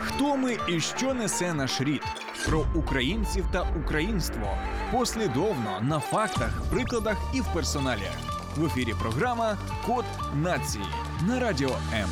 Хто 0.00 0.36
ми 0.36 0.58
і 0.68 0.80
що 0.80 1.14
несе 1.14 1.54
наш 1.54 1.80
рід? 1.80 2.02
Про 2.46 2.66
українців 2.74 3.44
та 3.52 3.62
українство 3.84 4.58
послідовно 4.92 5.80
на 5.80 6.00
фактах, 6.00 6.62
прикладах 6.70 7.16
і 7.34 7.40
в 7.40 7.52
персоналіях. 7.54 8.16
В 8.56 8.64
ефірі 8.64 8.94
програма 9.00 9.58
Код 9.86 10.04
нації 10.34 10.84
на 11.26 11.40
радіо 11.40 11.78
М. 11.92 12.08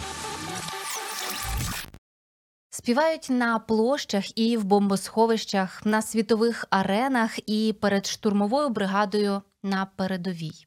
Співають 2.71 3.27
на 3.31 3.59
площах 3.59 4.39
і 4.39 4.57
в 4.57 4.65
бомбосховищах, 4.65 5.87
на 5.87 6.03
світових 6.03 6.67
аренах 6.71 7.49
і 7.49 7.75
перед 7.81 8.07
штурмовою 8.07 8.69
бригадою 8.69 9.43
на 9.63 9.87
передовій. 9.87 10.67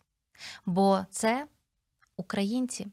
Бо 0.66 1.06
це 1.12 1.48
українці. 2.18 2.88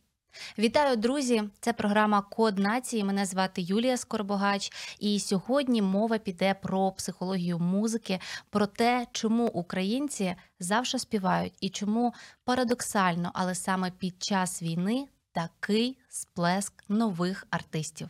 Вітаю, 0.59 0.97
друзі! 0.97 1.43
Це 1.61 1.73
програма 1.73 2.23
Код 2.23 2.59
нації. 2.59 3.05
Мене 3.05 3.27
звати 3.27 3.63
Юлія 3.63 3.97
Скорбогач. 3.97 4.73
І 5.01 5.21
сьогодні 5.21 5.83
мова 5.83 6.19
піде 6.19 6.55
про 6.55 6.93
психологію 6.93 7.59
музики, 7.59 8.21
про 8.51 8.67
те, 8.67 9.07
чому 9.13 9.47
українці 9.47 10.37
завжди 10.59 10.99
співають 10.99 11.55
і 11.61 11.69
чому 11.69 12.15
парадоксально, 12.45 13.31
але 13.35 13.55
саме 13.55 13.91
під 13.91 14.23
час 14.23 14.63
війни 14.63 15.07
такий 15.33 15.99
сплеск 16.09 16.85
нових 16.89 17.47
артистів. 17.51 18.09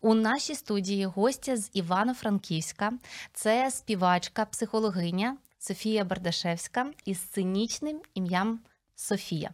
У 0.00 0.14
нашій 0.14 0.54
студії 0.54 1.06
гостя 1.06 1.56
з 1.56 1.70
Івано-Франківська. 1.72 2.92
Це 3.32 3.70
співачка, 3.70 4.44
психологиня 4.44 5.36
Софія 5.58 6.04
Бардашевська 6.04 6.86
із 7.04 7.20
сценічним 7.20 8.00
ім'ям 8.14 8.60
Софія. 8.94 9.50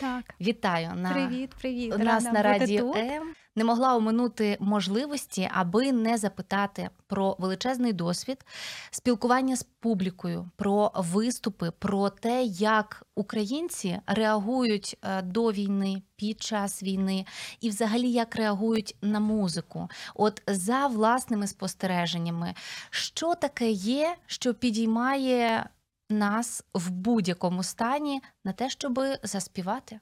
Так, 0.00 0.34
Вітаю 0.40 0.92
на 0.94 1.10
привіт, 1.12 1.50
привіт. 1.60 1.94
у 1.94 1.98
нас 1.98 2.24
Рада 2.24 2.32
на 2.32 2.42
радіо. 2.42 2.94
М. 2.96 3.34
Не 3.56 3.64
могла 3.64 3.96
оминути 3.96 4.56
можливості, 4.60 5.50
аби 5.52 5.92
не 5.92 6.18
запитати 6.18 6.90
про 7.06 7.36
величезний 7.38 7.92
досвід 7.92 8.44
спілкування 8.90 9.56
з 9.56 9.62
публікою, 9.62 10.50
про 10.56 10.92
виступи, 10.94 11.70
про 11.70 12.10
те, 12.10 12.42
як 12.44 13.06
українці 13.14 13.98
реагують 14.06 14.96
е, 15.02 15.22
до 15.22 15.52
війни, 15.52 16.02
під 16.16 16.42
час 16.42 16.82
війни, 16.82 17.26
і 17.60 17.68
взагалі 17.68 18.10
як 18.10 18.36
реагують 18.36 18.96
на 19.02 19.20
музику. 19.20 19.88
От 20.14 20.42
за 20.46 20.86
власними 20.86 21.46
спостереженнями, 21.46 22.54
що 22.90 23.34
таке 23.34 23.70
є, 23.70 24.16
що 24.26 24.54
підіймає 24.54 25.68
нас 26.12 26.64
в 26.74 26.90
будь-якому 26.90 27.62
стані 27.62 28.22
на 28.44 28.52
те, 28.52 28.70
щоб 28.70 29.00
заспівати? 29.22 30.00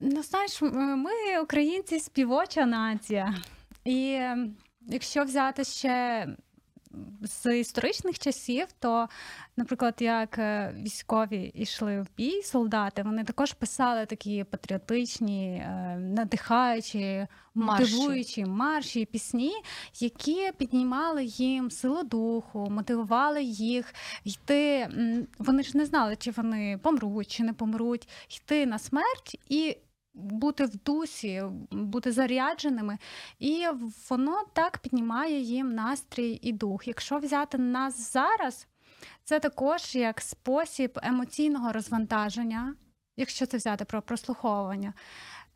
Ну, 0.00 0.22
знаєш, 0.22 0.62
ми 0.96 1.40
українці 1.42 2.00
співоча 2.00 2.66
нація. 2.66 3.34
І 3.84 4.06
е, 4.10 4.48
якщо 4.80 5.24
взяти 5.24 5.64
ще 5.64 6.26
з 7.22 7.58
історичних 7.58 8.18
часів, 8.18 8.66
то, 8.78 9.08
наприклад, 9.56 9.94
як 9.98 10.38
е, 10.38 10.74
військові 10.78 11.52
йшли 11.54 12.00
в 12.00 12.06
бій, 12.16 12.42
солдати, 12.42 13.02
вони 13.02 13.24
також 13.24 13.52
писали 13.52 14.06
такі 14.06 14.44
патріотичні, 14.44 15.56
е, 15.56 15.96
надихаючі, 15.98 17.26
Марші. 17.54 17.82
мотивуючі 17.94 18.44
марші, 18.44 19.04
пісні, 19.04 19.52
які 20.00 20.52
піднімали 20.58 21.24
їм 21.24 21.70
силу 21.70 22.02
духу, 22.02 22.70
мотивували 22.70 23.42
їх 23.42 23.94
йти. 24.24 24.88
Вони 25.38 25.62
ж 25.62 25.76
не 25.76 25.86
знали, 25.86 26.16
чи 26.16 26.30
вони 26.30 26.78
помруть, 26.82 27.30
чи 27.30 27.42
не 27.42 27.52
помруть, 27.52 28.08
йти 28.28 28.66
на 28.66 28.78
смерть 28.78 29.38
і. 29.48 29.76
Бути 30.14 30.64
в 30.64 30.76
дусі, 30.76 31.42
бути 31.70 32.12
зарядженими, 32.12 32.98
і 33.38 33.66
воно 34.10 34.44
так 34.52 34.78
піднімає 34.78 35.40
їм 35.40 35.74
настрій 35.74 36.38
і 36.42 36.52
дух. 36.52 36.88
Якщо 36.88 37.18
взяти 37.18 37.58
нас 37.58 38.12
зараз, 38.12 38.66
це 39.24 39.40
також 39.40 39.94
як 39.94 40.20
спосіб 40.20 40.98
емоційного 41.02 41.72
розвантаження, 41.72 42.74
якщо 43.16 43.46
це 43.46 43.56
взяти 43.56 43.84
про 43.84 44.02
прослуховування. 44.02 44.94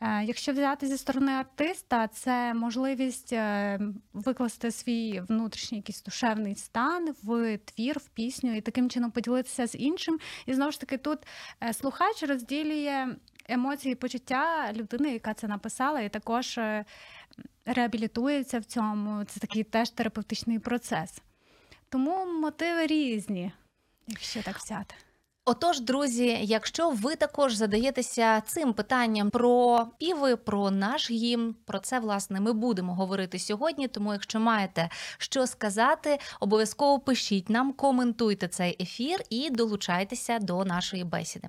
Е, 0.01 0.25
Якщо 0.25 0.53
взяти 0.53 0.87
зі 0.87 0.99
сторони 0.99 1.33
артиста, 1.33 2.09
це 2.09 2.55
можливість 2.55 3.33
е, 3.33 3.81
викласти 4.13 4.71
свій 4.71 5.21
внутрішній 5.29 5.79
якийсь 5.79 6.03
душевний 6.03 6.55
стан 6.55 7.15
в 7.23 7.59
твір, 7.59 7.99
в 7.99 8.09
пісню 8.09 8.57
і 8.57 8.61
таким 8.61 8.91
чином 8.91 9.11
поділитися 9.11 9.67
з 9.67 9.75
іншим. 9.75 10.19
І 10.47 10.55
знову 10.55 10.73
ж 10.73 10.81
таки, 10.81 10.99
тут 10.99 11.19
е, 11.63 11.73
слухач 11.73 12.23
розділює 12.23 13.17
емоції 13.49 13.95
почуття 13.95 14.73
людини, 14.73 15.13
яка 15.13 15.35
це 15.35 15.49
написала, 15.49 16.01
і 16.01 16.09
також 16.09 16.59
е, 16.59 16.85
реабілітується 17.67 18.59
в 18.59 18.65
цьому. 18.65 19.25
Це 19.25 19.41
такий 19.41 19.65
теж 19.65 19.91
терапевтичний 19.91 20.59
процес. 20.59 21.23
Тому 21.89 22.27
мотиви 22.41 22.87
різні, 22.87 23.53
якщо 24.09 24.43
так 24.43 24.59
взяти. 24.59 24.95
Отож, 25.51 25.81
друзі, 25.81 26.39
якщо 26.43 26.91
ви 26.91 27.17
також 27.17 27.55
задаєтеся 27.55 28.41
цим 28.41 28.73
питанням 28.73 29.31
про 29.31 29.87
піви, 29.99 30.37
про 30.37 30.71
наш 30.71 31.11
гімн, 31.11 31.55
про 31.65 31.79
це 31.79 32.01
власне 32.01 32.41
ми 32.41 32.53
будемо 32.53 32.95
говорити 32.95 33.39
сьогодні. 33.39 33.89
Тому, 33.89 34.13
якщо 34.13 34.41
маєте 34.41 34.89
що 35.19 35.47
сказати, 35.47 36.19
обов'язково 36.41 36.99
пишіть 37.01 37.51
нам, 37.51 37.73
коментуйте 37.73 38.49
цей 38.49 38.77
ефір 38.81 39.21
і 39.31 39.51
долучайтеся 39.51 40.39
до 40.39 40.65
нашої 40.65 41.05
бесіди. 41.05 41.49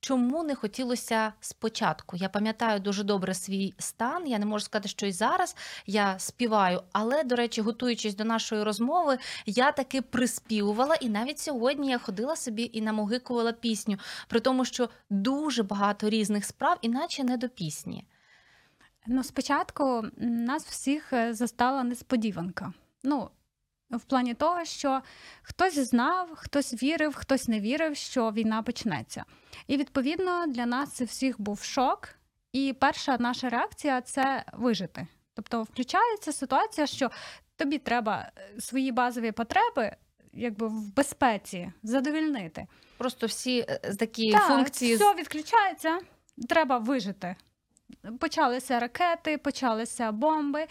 чому 0.00 0.44
не 0.44 0.54
хотілося 0.54 1.32
спочатку? 1.40 2.16
Я 2.16 2.28
пам'ятаю 2.28 2.80
дуже 2.80 3.04
добре 3.04 3.34
свій 3.34 3.74
стан. 3.78 4.26
Я 4.26 4.38
не 4.38 4.46
можу 4.46 4.64
сказати, 4.64 4.88
що 4.88 5.06
і 5.06 5.12
зараз 5.12 5.56
я 5.86 6.18
співаю, 6.18 6.82
але, 6.92 7.24
до 7.24 7.36
речі, 7.36 7.60
готуючись 7.60 8.14
до 8.14 8.24
нашої 8.24 8.62
розмови, 8.62 9.18
я 9.46 9.72
таки 9.72 10.02
приспівувала, 10.02 10.94
і 10.94 11.08
навіть 11.08 11.38
сьогодні 11.38 11.90
я 11.90 11.98
ходила 11.98 12.36
собі 12.36 12.70
і 12.72 12.80
намогикувала 12.80 13.52
пісню, 13.52 13.98
при 14.28 14.40
тому, 14.40 14.64
що 14.64 14.88
дуже 15.10 15.62
багато 15.62 16.10
різних 16.10 16.44
справ, 16.44 16.78
іначе 16.80 17.24
не 17.24 17.36
до 17.36 17.48
пісні. 17.48 18.06
Ну, 19.06 19.24
спочатку 19.24 20.02
нас 20.16 20.66
всіх 20.66 21.12
е, 21.12 21.34
застала 21.34 21.82
несподіванка. 21.84 22.72
Ну, 23.02 23.30
в 23.90 24.04
плані 24.04 24.34
того, 24.34 24.64
що 24.64 25.00
хтось 25.42 25.78
знав, 25.78 26.28
хтось 26.34 26.82
вірив, 26.82 27.14
хтось 27.14 27.48
не 27.48 27.60
вірив, 27.60 27.96
що 27.96 28.30
війна 28.30 28.62
почнеться. 28.62 29.24
І 29.66 29.76
відповідно 29.76 30.46
для 30.46 30.66
нас 30.66 30.92
це 30.92 31.04
всіх 31.04 31.40
був 31.40 31.62
шок. 31.62 32.08
І 32.52 32.74
перша 32.80 33.16
наша 33.18 33.48
реакція 33.48 34.00
це 34.00 34.44
вижити. 34.52 35.06
Тобто 35.34 35.62
включається 35.62 36.32
ситуація, 36.32 36.86
що 36.86 37.10
тобі 37.56 37.78
треба 37.78 38.32
е, 38.36 38.60
свої 38.60 38.92
базові 38.92 39.32
потреби 39.32 39.96
якби 40.32 40.68
в 40.68 40.94
безпеці 40.94 41.72
задовільнити. 41.82 42.66
Просто 42.98 43.26
всі 43.26 43.66
е, 43.68 43.94
такі 43.94 44.32
Так, 44.32 44.48
функції 44.48 44.94
все 44.94 45.14
відключається, 45.14 45.98
треба 46.48 46.78
вижити. 46.78 47.36
Почалися 48.18 48.80
ракети, 48.80 49.38
почалися 49.38 50.12
бомби, 50.12 50.66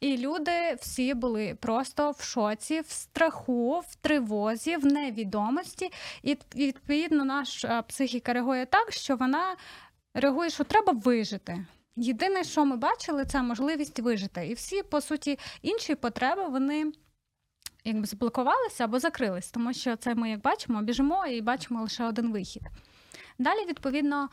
і 0.00 0.16
люди 0.16 0.76
всі 0.80 1.14
були 1.14 1.56
просто 1.60 2.10
в 2.10 2.22
шоці, 2.22 2.80
в 2.80 2.90
страху, 2.90 3.80
в 3.88 3.94
тривозі, 3.94 4.76
в 4.76 4.86
невідомості. 4.86 5.92
І 6.22 6.36
відповідно 6.54 7.24
наша 7.24 7.82
психіка 7.82 8.32
реагує 8.32 8.66
так, 8.66 8.92
що 8.92 9.16
вона 9.16 9.56
реагує, 10.14 10.50
що 10.50 10.64
треба 10.64 10.92
вижити. 10.92 11.66
Єдине, 11.96 12.44
що 12.44 12.64
ми 12.64 12.76
бачили, 12.76 13.24
це 13.24 13.42
можливість 13.42 13.98
вижити. 14.00 14.46
І 14.46 14.54
всі, 14.54 14.82
по 14.82 15.00
суті, 15.00 15.38
інші 15.62 15.94
потреби 15.94 16.48
вони 16.48 16.92
якби 17.84 18.06
заблокувалися 18.06 18.84
або 18.84 18.98
закрились, 18.98 19.50
тому 19.50 19.72
що 19.72 19.96
це 19.96 20.14
ми, 20.14 20.30
як 20.30 20.40
бачимо, 20.40 20.82
біжимо 20.82 21.26
і 21.26 21.40
бачимо 21.40 21.82
лише 21.82 22.04
один 22.04 22.32
вихід. 22.32 22.62
Далі, 23.38 23.66
відповідно, 23.68 24.24
е, 24.24 24.28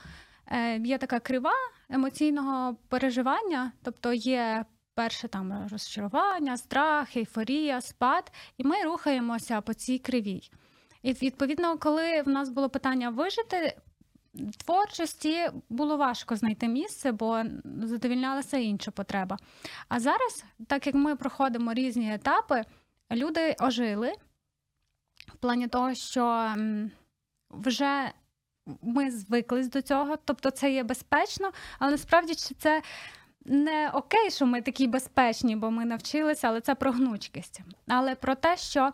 є 0.84 0.98
така 0.98 1.20
крива 1.20 1.54
емоційного 1.90 2.76
переживання, 2.90 3.72
тобто 3.84 4.14
є 4.14 4.66
перше 4.94 5.28
там 5.28 5.68
розчарування, 5.72 6.58
страх, 6.58 7.18
ейфорія, 7.18 7.82
спад, 7.82 8.32
і 8.58 8.64
ми 8.64 8.84
рухаємося 8.84 9.62
по 9.62 9.74
цій 9.74 10.00
кривій. 10.00 10.50
І 11.02 11.14
відповідно, 11.14 11.78
коли 11.78 12.22
в 12.22 12.30
нас 12.30 12.50
було 12.50 12.70
питання 12.70 13.10
вижити, 13.10 13.78
творчості 14.66 15.50
було 15.70 15.98
важко 15.98 16.36
знайти 16.36 16.68
місце, 16.68 17.12
бо 17.12 17.44
задовільнялася 17.64 18.58
інша 18.58 18.92
потреба. 18.92 19.38
А 19.88 20.00
зараз, 20.00 20.46
так 20.68 20.88
як 20.88 20.96
ми 20.96 21.16
проходимо 21.16 21.74
різні 21.74 22.14
етапи, 22.14 22.64
люди 23.12 23.56
ожили 23.60 24.14
в 25.28 25.36
плані 25.36 25.68
того, 25.68 25.94
що 25.94 26.56
вже 27.50 28.12
ми 28.82 29.12
звиклись 29.12 29.70
до 29.70 29.82
цього, 29.82 30.18
тобто 30.26 30.50
це 30.50 30.72
є 30.72 30.84
безпечно, 30.84 31.52
але 31.80 31.92
насправді 31.92 32.36
чи 32.36 32.56
це 32.56 32.82
не 33.48 33.90
окей, 33.94 34.32
що 34.32 34.46
ми 34.46 34.62
такі 34.62 34.88
безпечні, 34.88 35.56
бо 35.56 35.72
ми 35.72 35.86
навчилися, 35.86 36.48
але 36.48 36.62
це 36.62 36.76
про 36.76 36.92
гнучкість. 36.92 37.62
Але 37.88 38.16
про 38.16 38.36
те, 38.36 38.58
що 38.58 38.92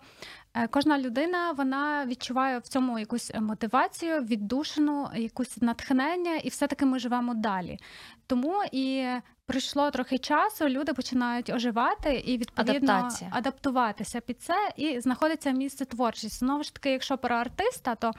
е, 0.53 0.67
кожна 0.67 0.99
людина 0.99 1.51
вона 1.51 2.05
відчуває 2.05 2.59
в 2.59 2.67
цьому 2.67 2.99
якусь 2.99 3.31
мотивацію, 3.35 4.21
віддушину, 4.21 5.09
якусь 5.15 5.61
натхнення, 5.61 6.35
і 6.35 6.49
все-таки 6.49 6.85
ми 6.85 6.99
живемо 6.99 7.33
далі. 7.33 7.79
Тому 8.27 8.63
і 8.71 9.05
прийшло 9.45 9.91
трохи 9.91 10.17
часу, 10.17 10.69
люди 10.69 10.93
починають 10.93 11.49
оживати 11.49 12.15
і 12.15 12.37
відповідно 12.37 12.93
Адаптація. 12.93 13.31
адаптуватися 13.33 14.19
під 14.21 14.41
це, 14.41 14.71
і 14.77 14.99
знаходиться 14.99 15.51
місце 15.51 15.85
творчості. 15.85 16.37
Знову 16.37 16.63
ж 16.63 16.73
таки, 16.73 16.89
якщо 16.91 17.17
про 17.17 17.35
артиста, 17.35 17.95
то 17.95 18.11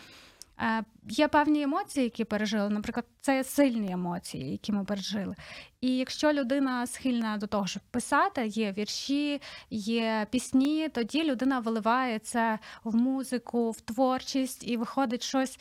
Є 1.08 1.28
певні 1.28 1.62
емоції, 1.62 2.04
які 2.04 2.24
пережили. 2.24 2.68
Наприклад, 2.68 3.06
це 3.20 3.44
сильні 3.44 3.92
емоції, 3.92 4.50
які 4.50 4.72
ми 4.72 4.84
пережили. 4.84 5.34
І 5.80 5.96
якщо 5.96 6.32
людина 6.32 6.86
схильна 6.86 7.36
до 7.36 7.46
того, 7.46 7.66
щоб 7.66 7.82
писати, 7.90 8.46
є 8.46 8.72
вірші, 8.72 9.40
є 9.70 10.26
пісні, 10.30 10.88
тоді 10.88 11.24
людина 11.24 11.60
виливає 11.60 12.18
це 12.18 12.58
в 12.84 12.96
музику, 12.96 13.70
в 13.70 13.80
творчість 13.80 14.68
і 14.68 14.76
виходить 14.76 15.22
щось. 15.22 15.58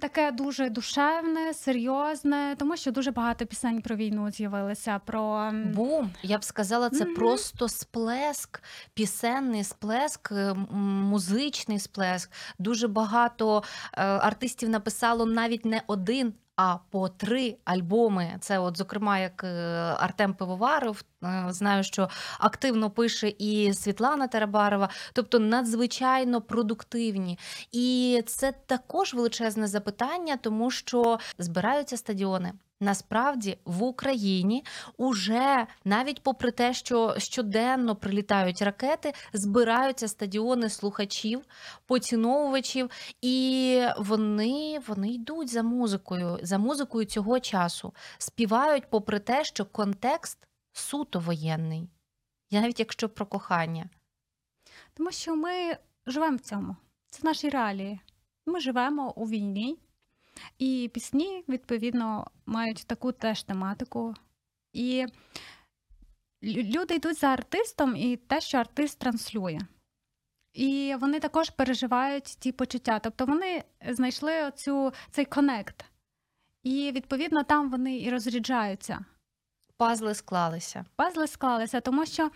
Таке 0.00 0.32
дуже 0.32 0.70
душевне, 0.70 1.54
серйозне, 1.54 2.56
тому 2.58 2.76
що 2.76 2.90
дуже 2.92 3.10
багато 3.10 3.46
пісень 3.46 3.82
про 3.82 3.96
війну 3.96 4.30
з'явилося. 4.30 5.00
Про 5.06 5.52
Бум, 5.74 6.10
я 6.22 6.38
б 6.38 6.44
сказала, 6.44 6.90
це 6.90 7.04
Мгм. 7.04 7.14
просто 7.14 7.68
сплеск, 7.68 8.62
пісенний 8.94 9.64
сплеск, 9.64 10.32
е, 10.32 10.54
музичний 11.04 11.78
сплеск. 11.78 12.30
Дуже 12.58 12.88
багато 12.88 13.62
е, 13.92 14.02
артистів 14.04 14.68
написало 14.68 15.26
навіть 15.26 15.64
не 15.64 15.82
один. 15.86 16.34
А 16.56 16.76
по 16.90 17.08
три 17.08 17.56
альбоми. 17.64 18.36
Це, 18.40 18.58
от, 18.58 18.76
зокрема, 18.76 19.18
як 19.18 19.44
е, 19.44 19.48
Артем 19.98 20.34
Пивоваров, 20.34 21.04
е, 21.24 21.46
знаю, 21.48 21.84
що 21.84 22.08
активно 22.38 22.90
пише 22.90 23.28
і 23.38 23.74
Світлана 23.74 24.28
Тарабарова, 24.28 24.88
тобто 25.12 25.38
надзвичайно 25.38 26.40
продуктивні. 26.40 27.38
І 27.72 28.22
це 28.26 28.52
також 28.66 29.14
величезне 29.14 29.66
запитання, 29.66 30.36
тому 30.36 30.70
що 30.70 31.18
збираються 31.38 31.96
стадіони. 31.96 32.52
Насправді 32.84 33.58
в 33.64 33.82
Україні 33.82 34.64
уже 34.96 35.66
навіть 35.84 36.22
попри 36.22 36.50
те, 36.50 36.74
що 36.74 37.14
щоденно 37.18 37.96
прилітають 37.96 38.62
ракети, 38.62 39.12
збираються 39.32 40.08
стадіони 40.08 40.68
слухачів, 40.68 41.42
поціновувачів, 41.86 42.90
і 43.22 43.80
вони, 43.98 44.80
вони 44.86 45.12
йдуть 45.12 45.48
за 45.48 45.62
музикою, 45.62 46.38
за 46.42 46.58
музикою 46.58 47.04
цього 47.04 47.40
часу, 47.40 47.94
співають, 48.18 48.90
попри 48.90 49.18
те, 49.18 49.44
що 49.44 49.64
контекст 49.64 50.38
суто 50.72 51.18
воєнний. 51.18 51.88
Навіть 52.50 52.78
якщо 52.78 53.08
про 53.08 53.26
кохання. 53.26 53.90
Тому 54.94 55.10
що 55.10 55.36
ми 55.36 55.76
живемо 56.06 56.36
в 56.36 56.40
цьому. 56.40 56.76
Це 57.06 57.20
наші 57.22 57.48
реалії. 57.48 58.00
Ми 58.46 58.60
живемо 58.60 59.12
у 59.16 59.28
війні, 59.28 59.78
і 60.58 60.90
пісні, 60.94 61.44
відповідно, 61.48 62.26
мають 62.46 62.86
таку 62.86 63.12
теж 63.12 63.42
тематику. 63.42 64.14
І 64.72 65.06
люди 66.42 66.94
йдуть 66.94 67.18
за 67.18 67.26
артистом 67.26 67.96
і 67.96 68.16
те, 68.16 68.40
що 68.40 68.58
артист 68.58 68.98
транслює. 68.98 69.58
І 70.52 70.94
вони 71.00 71.20
також 71.20 71.50
переживають 71.50 72.24
ті 72.24 72.52
почуття. 72.52 72.98
Тобто 72.98 73.26
вони 73.26 73.64
знайшли 73.88 74.44
оцю, 74.44 74.92
цей 75.10 75.24
конект. 75.24 75.84
І 76.62 76.92
відповідно 76.94 77.42
там 77.42 77.70
вони 77.70 77.98
і 77.98 78.10
розряджаються 78.10 79.04
Пазли 79.76 80.14
склалися. 80.14 80.84
пазли 80.96 81.26
склалися, 81.26 81.80
тому 81.80 82.06
що 82.06 82.30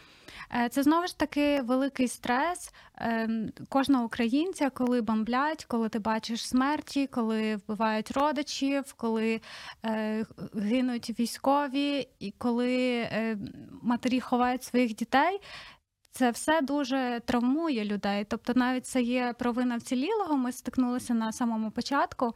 е, 0.55 0.69
це 0.69 0.82
знову 0.82 1.06
ж 1.06 1.19
таки 1.19 1.61
великий 1.62 2.08
стрес 2.08 2.73
е, 2.96 3.29
кожного 3.69 4.05
українця, 4.05 4.70
коли 4.70 5.00
бомблять, 5.00 5.64
коли 5.64 5.88
ти 5.88 5.99
бачиш 5.99 6.49
смерті, 6.49 7.06
коли 7.06 7.56
вбивають 7.56 8.11
родичів, 8.11 8.93
коли 8.96 9.40
е, 9.85 10.25
гинуть 10.55 11.20
військові, 11.20 12.08
і 12.19 12.31
коли 12.38 13.08
матері 13.82 14.20
ховають 14.20 14.64
своїх 14.64 14.94
дітей. 14.94 15.40
Це 16.11 16.31
все 16.31 16.61
дуже 16.61 17.20
травмує 17.25 17.85
людей. 17.85 18.25
Тобто, 18.25 18.52
навіть 18.56 18.87
це 18.87 19.02
є 19.02 19.35
провина 19.38 19.76
вцілілого. 19.76 20.37
Ми 20.37 20.52
стикнулися 20.52 21.14
на 21.14 21.32
самому 21.32 21.70
початку. 21.70 22.35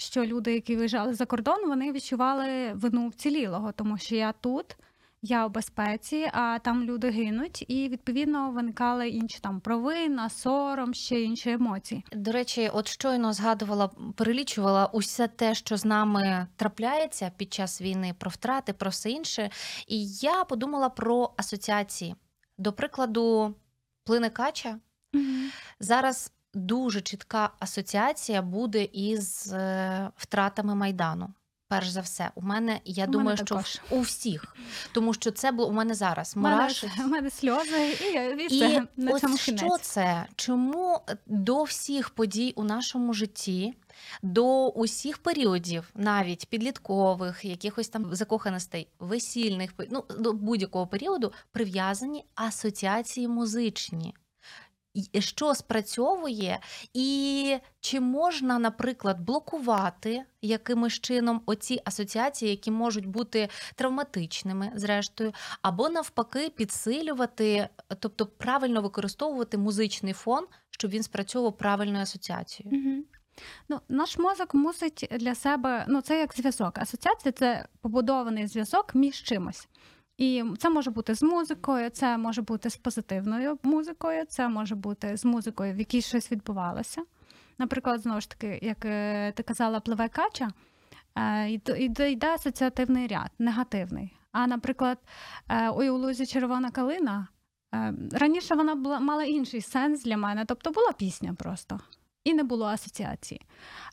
Що 0.00 0.24
люди, 0.24 0.54
які 0.54 0.76
виїжджали 0.76 1.14
за 1.14 1.26
кордон, 1.26 1.68
вони 1.68 1.92
відчували 1.92 2.72
вину 2.72 3.08
вцілілого, 3.08 3.72
тому 3.72 3.98
що 3.98 4.16
я 4.16 4.32
тут, 4.32 4.76
я 5.22 5.46
у 5.46 5.48
безпеці, 5.48 6.30
а 6.32 6.58
там 6.58 6.84
люди 6.84 7.10
гинуть, 7.10 7.64
і 7.68 7.88
відповідно 7.88 8.50
виникали 8.50 9.08
інші 9.08 9.38
там 9.40 9.60
провина, 9.60 10.30
сором, 10.30 10.94
ще 10.94 11.22
інші 11.22 11.50
емоції. 11.50 12.04
До 12.12 12.32
речі, 12.32 12.70
от 12.74 12.88
щойно 12.88 13.32
згадувала, 13.32 13.90
перелічувала 14.16 14.86
усе 14.86 15.28
те, 15.28 15.54
що 15.54 15.76
з 15.76 15.84
нами 15.84 16.46
трапляється 16.56 17.32
під 17.36 17.52
час 17.52 17.80
війни, 17.80 18.14
про 18.18 18.30
втрати, 18.30 18.72
про 18.72 18.90
все 18.90 19.10
інше. 19.10 19.50
І 19.86 20.06
я 20.06 20.44
подумала 20.44 20.88
про 20.88 21.30
асоціації. 21.36 22.14
До 22.58 22.72
прикладу, 22.72 23.54
плине 24.04 24.30
кача. 24.30 24.78
Зараз 25.80 26.32
дуже 26.54 27.00
чітка 27.00 27.50
асоціація 27.58 28.42
буде 28.42 28.84
із 28.84 29.52
е, 29.52 30.10
втратами 30.16 30.74
майдану. 30.74 31.28
Перш 31.68 31.88
за 31.88 32.00
все, 32.00 32.30
у 32.34 32.42
мене 32.42 32.80
я 32.84 33.04
У 33.04 33.06
мене 33.06 33.12
думаю, 33.18 33.36
що 33.36 33.46
також. 33.46 33.80
у 33.90 34.00
всіх, 34.00 34.56
тому 34.92 35.14
що 35.14 35.30
це 35.30 35.52
було 35.52 35.68
у 35.68 35.72
мене 35.72 35.94
зараз. 35.94 36.32
У 36.36 36.40
мене, 36.40 36.56
Мурашить. 36.56 36.90
у 37.04 37.08
мене 37.08 37.30
сльози, 37.30 37.88
і, 37.90 38.14
і, 38.14 38.42
І 38.42 38.46
все, 38.46 38.86
на 38.96 39.20
цьому 39.20 39.34
от 39.34 39.40
що 39.40 39.68
це? 39.80 40.26
Чому 40.36 41.00
до 41.26 41.62
всіх 41.62 42.10
подій 42.10 42.52
у 42.56 42.64
нашому 42.64 43.12
житті, 43.14 43.74
до 44.22 44.68
усіх 44.68 45.18
періодів, 45.18 45.90
навіть 45.94 46.46
підліткових, 46.46 47.44
якихось 47.44 47.88
там 47.88 48.14
закоханостей, 48.14 48.88
весільних, 48.98 49.74
ну 49.90 50.04
до 50.18 50.32
будь-якого 50.32 50.86
періоду 50.86 51.32
прив'язані 51.52 52.24
асоціації 52.34 53.28
музичні? 53.28 54.14
Що 55.18 55.54
спрацьовує, 55.54 56.60
і 56.94 57.58
чи 57.80 58.00
можна, 58.00 58.58
наприклад, 58.58 59.20
блокувати 59.20 60.24
якимось 60.42 60.92
чином 60.92 61.42
оці 61.46 61.80
асоціації, 61.84 62.50
які 62.50 62.70
можуть 62.70 63.06
бути 63.06 63.48
травматичними, 63.74 64.72
зрештою, 64.74 65.32
або 65.62 65.88
навпаки 65.88 66.48
підсилювати, 66.48 67.68
тобто 67.98 68.26
правильно 68.26 68.82
використовувати 68.82 69.58
музичний 69.58 70.12
фон, 70.12 70.46
щоб 70.70 70.90
він 70.90 71.02
спрацьовував 71.02 71.56
правильною 71.58 72.02
асоціацією. 72.02 73.04
Ну, 73.68 73.80
наш 73.88 74.18
мозок 74.18 74.54
мусить 74.54 75.08
для 75.10 75.34
себе, 75.34 75.84
ну 75.88 76.00
це 76.00 76.18
як 76.18 76.34
зв'язок. 76.34 76.78
Асоціація 76.78 77.32
це 77.32 77.68
побудований 77.80 78.46
зв'язок 78.46 78.94
між 78.94 79.22
чимось. 79.22 79.68
І 80.20 80.44
це 80.58 80.70
може 80.70 80.90
бути 80.90 81.14
з 81.14 81.22
музикою, 81.22 81.90
це 81.90 82.18
може 82.18 82.42
бути 82.42 82.70
з 82.70 82.76
позитивною 82.76 83.58
музикою, 83.62 84.24
це 84.28 84.48
може 84.48 84.74
бути 84.74 85.16
з 85.16 85.24
музикою, 85.24 85.74
в 85.74 85.78
якій 85.78 86.02
щось 86.02 86.32
відбувалося. 86.32 87.02
Наприклад, 87.58 88.00
знову 88.00 88.20
ж 88.20 88.30
таки, 88.30 88.58
як 88.62 88.84
е, 88.84 89.32
ти 89.32 89.42
казала, 89.42 89.80
пливе 89.80 90.08
кача, 90.08 90.48
е, 91.14 91.50
йде- 91.50 92.10
йде 92.10 92.34
асоціативний 92.34 93.06
ряд, 93.06 93.30
негативний. 93.38 94.16
А, 94.32 94.46
наприклад, 94.46 94.98
е, 95.48 95.68
у 95.70 95.98
лузі 95.98 96.26
червона 96.26 96.70
калина. 96.70 97.28
Раніше 98.12 98.54
вона 98.54 98.74
була 98.74 99.00
мала 99.00 99.24
інший 99.24 99.60
сенс 99.60 100.04
для 100.04 100.16
мене, 100.16 100.44
тобто 100.44 100.70
була 100.70 100.92
пісня 100.92 101.34
просто. 101.38 101.80
І 102.24 102.34
не 102.34 102.42
було 102.42 102.66
асоціації. 102.66 103.40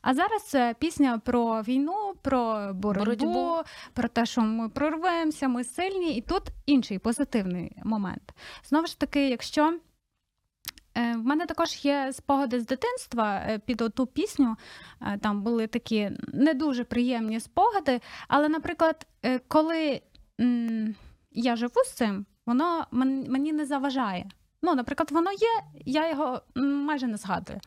А 0.02 0.14
зараз 0.14 0.42
це 0.42 0.74
пісня 0.78 1.20
про 1.24 1.62
війну, 1.62 2.14
про 2.22 2.70
боротьбу, 2.74 3.04
Боротьбу. 3.04 3.62
про 3.92 4.08
те, 4.08 4.26
що 4.26 4.40
ми 4.40 4.68
прорвемося, 4.68 5.48
ми 5.48 5.64
сильні, 5.64 6.16
і 6.16 6.20
тут 6.20 6.42
інший 6.66 6.98
позитивний 6.98 7.72
момент. 7.84 8.34
Знову 8.64 8.86
ж 8.86 8.98
таки, 8.98 9.28
якщо 9.28 9.78
е, 10.94 11.16
в 11.16 11.24
мене 11.24 11.46
також 11.46 11.84
є 11.84 12.12
спогади 12.12 12.60
з 12.60 12.66
дитинства 12.66 13.36
е, 13.36 13.58
під 13.58 13.80
оту 13.80 14.06
пісню, 14.06 14.56
е, 15.02 15.18
там 15.18 15.42
були 15.42 15.66
такі 15.66 16.10
не 16.32 16.54
дуже 16.54 16.84
приємні 16.84 17.40
спогади, 17.40 18.00
але, 18.28 18.48
наприклад, 18.48 19.06
коли 19.48 20.02
я 21.32 21.56
живу 21.56 21.84
з 21.86 21.92
цим, 21.92 22.26
воно 22.46 22.86
мені 22.90 23.52
не 23.52 23.66
заважає. 23.66 24.30
Ну, 24.62 24.74
наприклад, 24.74 25.10
воно 25.10 25.32
є, 25.32 25.62
я 25.84 26.10
його 26.10 26.42
майже 26.54 27.06
не 27.06 27.16
згадую. 27.16 27.60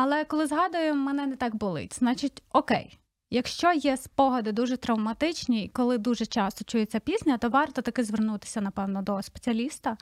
Але 0.00 0.24
коли 0.24 0.46
згадую, 0.46 0.94
мене 0.94 1.26
не 1.26 1.36
так 1.36 1.54
болить. 1.54 1.98
Значить, 1.98 2.42
окей. 2.52 2.98
Якщо 3.30 3.72
є 3.72 3.96
спогади 3.96 4.52
дуже 4.52 4.76
травматичні, 4.76 5.64
і 5.64 5.68
коли 5.68 5.98
дуже 5.98 6.26
часто 6.26 6.64
чується 6.64 7.00
пісня, 7.00 7.38
то 7.38 7.48
варто 7.48 7.82
таки 7.82 8.04
звернутися, 8.04 8.60
напевно, 8.60 9.02
до 9.02 9.22
спеціаліста, 9.22 9.96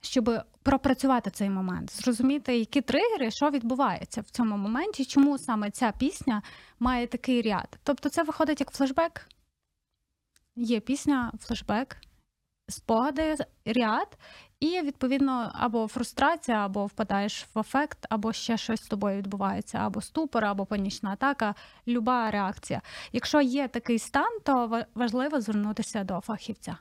щоб 0.00 0.30
пропрацювати 0.62 1.30
цей 1.30 1.50
момент, 1.50 1.92
зрозуміти, 1.92 2.58
які 2.58 2.80
тригери, 2.80 3.30
що 3.30 3.50
відбувається 3.50 4.20
в 4.20 4.30
цьому 4.30 4.56
моменті, 4.56 5.04
чому 5.04 5.38
саме 5.38 5.70
ця 5.70 5.92
пісня 5.98 6.42
має 6.78 7.06
такий 7.06 7.42
ряд. 7.42 7.78
Тобто, 7.82 8.08
це 8.08 8.22
виходить 8.22 8.60
як 8.60 8.70
флешбек. 8.70 9.28
Є 10.56 10.80
пісня, 10.80 11.32
флешбек, 11.40 11.96
спогади, 12.68 13.36
ряд, 13.64 14.18
і 14.62 14.82
відповідно 14.82 15.50
або 15.54 15.88
фрустрація, 15.88 16.64
або 16.64 16.86
впадаєш 16.86 17.46
в 17.54 17.58
афект, 17.58 18.06
або 18.10 18.32
ще 18.32 18.56
щось 18.56 18.84
з 18.84 18.88
тобою 18.88 19.18
відбувається, 19.18 19.78
або 19.78 20.00
ступор, 20.00 20.44
або 20.44 20.66
панічна 20.66 21.10
атака, 21.10 21.54
люба 21.88 22.30
реакція. 22.30 22.82
Якщо 23.12 23.40
є 23.40 23.68
такий 23.68 23.98
стан, 23.98 24.38
то 24.44 24.66
ва- 24.66 24.86
важливо 24.94 25.40
звернутися 25.40 26.04
до 26.04 26.20
фахівця. 26.20 26.76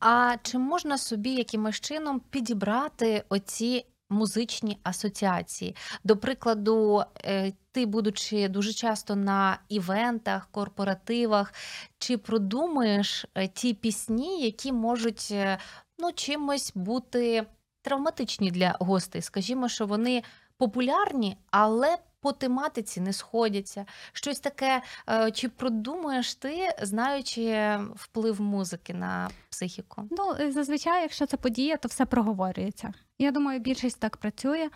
А 0.00 0.36
чи 0.42 0.58
можна 0.58 0.98
собі 0.98 1.30
якимось 1.30 1.80
чином 1.80 2.20
підібрати 2.30 3.24
оці 3.28 3.86
музичні 4.10 4.78
асоціації? 4.82 5.76
До 6.04 6.16
прикладу, 6.16 7.02
е, 7.24 7.52
ти, 7.72 7.86
будучи 7.86 8.48
дуже 8.48 8.72
часто 8.72 9.16
на 9.16 9.58
івентах, 9.68 10.48
корпоративах, 10.50 11.54
чи 11.98 12.18
продумуєш 12.18 13.26
е, 13.34 13.48
ті 13.48 13.74
пісні, 13.74 14.42
які 14.42 14.72
можуть 14.72 15.28
е, 15.30 15.58
ну, 15.98 16.12
чимось 16.12 16.72
бути 16.74 17.46
травматичні 17.82 18.50
для 18.50 18.76
гостей? 18.80 19.22
Скажімо, 19.22 19.68
що 19.68 19.86
вони 19.86 20.22
популярні, 20.58 21.36
але 21.50 21.98
по 22.26 22.32
тематиці 22.32 23.00
не 23.00 23.12
сходяться. 23.12 23.86
Щось 24.12 24.40
таке, 24.40 24.82
е, 25.08 25.30
чи 25.30 25.48
продумуєш 25.48 26.34
ти, 26.34 26.68
знаючи 26.82 27.78
вплив 27.94 28.40
музики 28.40 28.94
на 28.94 29.30
психіку? 29.50 30.02
Ну, 30.10 30.52
зазвичай, 30.52 31.02
якщо 31.02 31.26
це 31.26 31.36
подія, 31.36 31.76
то 31.76 31.88
все 31.88 32.06
проговорюється. 32.06 32.92
Я 33.18 33.30
думаю, 33.30 33.60
більшість 33.60 34.00
так 34.00 34.16
працює. 34.16 34.68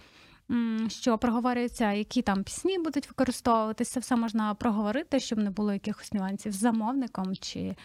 Що 0.88 1.18
проговорюється, 1.18 1.92
які 1.92 2.22
там 2.22 2.44
пісні 2.44 2.78
будуть 2.78 3.08
використовуватися, 3.08 4.00
все 4.00 4.16
можна 4.16 4.54
проговорити, 4.54 5.20
щоб 5.20 5.38
не 5.38 5.50
було 5.50 5.72
якихось 5.72 6.12
нюансів 6.12 6.52
з 6.52 6.56
замовником 6.56 7.36
чи 7.36 7.76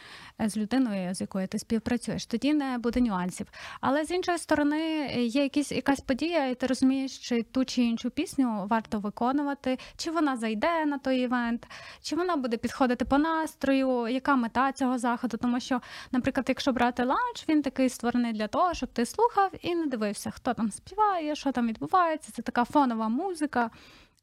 е, 0.42 0.50
з 0.50 0.58
людиною, 0.58 1.14
з 1.14 1.22
якою 1.22 1.48
ти 1.48 1.60
співпрацюєш. 1.60 2.26
Тоді 2.26 2.54
не 2.54 2.78
буде 2.78 3.02
нюансів. 3.02 3.48
Але 3.82 4.06
з 4.06 4.12
іншої 4.12 4.38
сторони, 4.38 5.08
є 5.16 5.44
якісь 5.44 5.72
якась 5.72 6.00
подія, 6.00 6.48
і 6.48 6.56
ти 6.56 6.68
розумієш, 6.68 7.18
чи 7.18 7.44
ту 7.44 7.66
чи 7.66 7.84
іншу 7.84 8.10
пісню 8.10 8.68
варто 8.70 9.00
виконувати, 9.00 9.78
чи 9.98 10.12
вона 10.12 10.38
зайде 10.38 10.86
на 10.86 10.98
той 10.98 11.20
івент, 11.20 11.68
чи 12.02 12.16
вона 12.16 12.36
буде 12.36 12.58
підходити 12.58 13.06
по 13.06 13.18
настрою, 13.18 14.08
яка 14.08 14.36
мета 14.36 14.72
цього 14.72 14.98
заходу. 14.98 15.38
Тому 15.38 15.60
що, 15.60 15.82
наприклад, 16.12 16.46
якщо 16.50 16.72
брати 16.72 17.04
ланч, 17.04 17.46
він 17.50 17.62
такий 17.62 17.90
створений 17.90 18.34
для 18.34 18.48
того, 18.48 18.74
щоб 18.74 18.90
ти 18.90 19.06
слухав 19.06 19.52
і 19.62 19.76
не 19.76 19.86
дивився, 19.86 20.32
хто 20.32 20.54
там 20.54 20.72
співає, 20.72 21.36
що 21.36 21.52
там 21.52 21.68
відбувається. 21.68 22.32
Це 22.32 22.42
така 22.56 22.66
фонова 22.66 23.10
музика. 23.10 23.70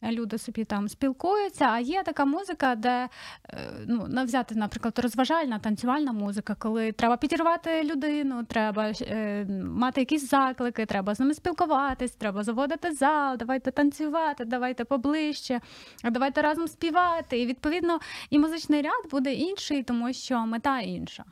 Люди 0.04 0.38
собі 0.38 0.64
там 0.64 0.88
спілкуються, 0.88 1.64
а 1.64 1.80
є 1.80 2.02
така 2.02 2.24
музика, 2.24 2.74
де 2.74 3.08
е, 3.48 3.58
ну, 3.86 4.24
взяти, 4.24 4.54
наприклад, 4.54 4.98
розважальна 4.98 5.58
танцювальна 5.58 6.12
музика, 6.12 6.56
коли 6.58 6.92
треба 6.92 7.16
підірвати 7.16 7.84
людину, 7.84 8.44
треба 8.44 8.92
е, 9.00 9.46
мати 9.64 10.00
якісь 10.00 10.30
заклики, 10.30 10.86
треба 10.86 11.14
з 11.14 11.20
ними 11.20 11.34
спілкуватись, 11.34 12.10
треба 12.10 12.42
заводити 12.42 12.92
зал, 12.92 13.36
давайте 13.36 13.70
танцювати, 13.70 14.44
давайте 14.44 14.84
поближче, 14.84 15.60
давайте 16.04 16.42
разом 16.42 16.68
співати. 16.68 17.40
І 17.40 17.46
відповідно 17.46 17.98
і 18.30 18.38
музичний 18.38 18.82
ряд 18.82 19.10
буде 19.10 19.32
інший, 19.32 19.82
тому 19.82 20.12
що 20.12 20.46
мета 20.46 20.80
інша. 20.80 21.24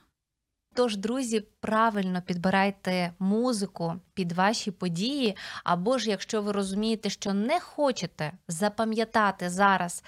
Тож, 0.75 0.97
друзі, 0.97 1.45
правильно 1.61 2.23
підбирайте 2.23 3.13
музику 3.19 3.95
під 4.15 4.33
ваші 4.33 4.71
події, 4.71 5.37
або 5.65 5.99
ж 5.99 6.11
якщо 6.11 6.43
ви 6.43 6.53
розумієте, 6.53 7.11
що 7.11 7.35
не 7.35 7.61
хочете 7.61 8.33
запам'ятати 8.49 9.51
зараз 9.51 10.05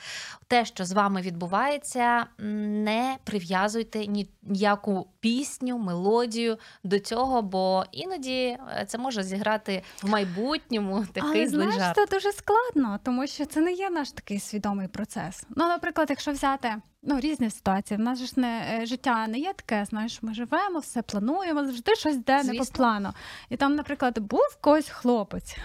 те, 0.49 0.65
що 0.65 0.85
з 0.85 0.93
вами 0.93 1.21
відбувається, 1.21 2.27
не 2.39 3.17
прив'язуйте 3.25 4.07
ніяку 4.43 5.07
пісню, 5.21 5.79
мелодію 5.79 6.59
до 6.85 6.99
цього, 6.99 7.43
бо 7.43 7.85
іноді 7.93 8.59
е, 8.79 8.85
це 8.89 8.99
може 8.99 9.23
зіграти 9.23 9.83
в 10.03 10.11
майбутньому 10.11 11.07
такий 11.13 11.41
Але 11.41 11.49
злий 11.49 11.67
знаєш, 11.67 11.83
жарт. 11.83 11.97
це 11.97 12.07
дуже 12.07 12.33
складно, 12.33 13.01
тому 13.03 13.27
що 13.27 13.47
це 13.47 13.61
не 13.61 13.73
є 13.73 13.91
наш 13.91 14.13
такий 14.13 14.41
свідомий 14.41 14.89
процес. 14.89 15.45
Ну, 15.57 15.69
наприклад, 15.69 16.07
якщо 16.11 16.33
взяти 16.33 16.75
ну, 17.03 17.21
різні 17.21 17.51
ситуації, 17.51 17.99
в 17.99 18.01
нас 18.01 18.19
ж 18.19 18.33
не 18.37 18.79
е, 18.83 18.87
життя 18.87 19.27
не 19.27 19.39
є 19.39 19.53
таке, 19.53 19.85
знаєш, 19.85 20.23
ми 20.23 20.35
живемо, 20.35 20.79
все 20.79 21.03
плануємо, 21.03 21.42
завжди 21.47 21.95
щось 21.95 22.15
йде 22.15 22.43
не 22.43 22.55
по 22.55 22.65
плану. 22.65 23.13
І 23.49 23.57
там, 23.57 23.75
наприклад, 23.75 24.19
був 24.19 24.59
когось 24.61 24.89
хлопець, 24.89 25.57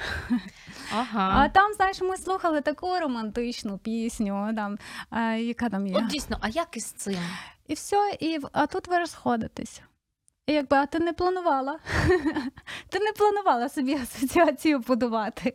Ага. 0.93 1.31
а 1.35 1.49
там, 1.49 1.73
знаєш, 1.73 2.01
ми 2.01 2.17
слухали 2.17 2.61
таку 2.61 2.99
романтичну 2.99 3.77
пісню, 3.77 4.51
там, 4.55 4.77
е, 5.11 5.39
яка 5.41 5.69
там 5.69 5.87
є. 5.87 5.97
От 5.97 6.07
дійсно, 6.07 6.37
а 6.41 6.47
як 6.47 6.77
із 6.77 6.85
цим? 6.85 7.19
І 7.67 7.73
все, 7.73 8.17
і 8.19 8.39
а 8.51 8.67
тут 8.67 8.87
ви 8.87 8.99
розходитесь. 8.99 9.81
І 10.47 10.53
якби, 10.53 10.77
а 10.77 10.85
ти 10.85 10.99
не 10.99 11.13
планувала. 11.13 11.79
ти 12.89 12.99
не 12.99 13.11
планувала 13.17 13.69
собі 13.69 13.93
асоціацію 13.95 14.79
будувати. 14.79 15.53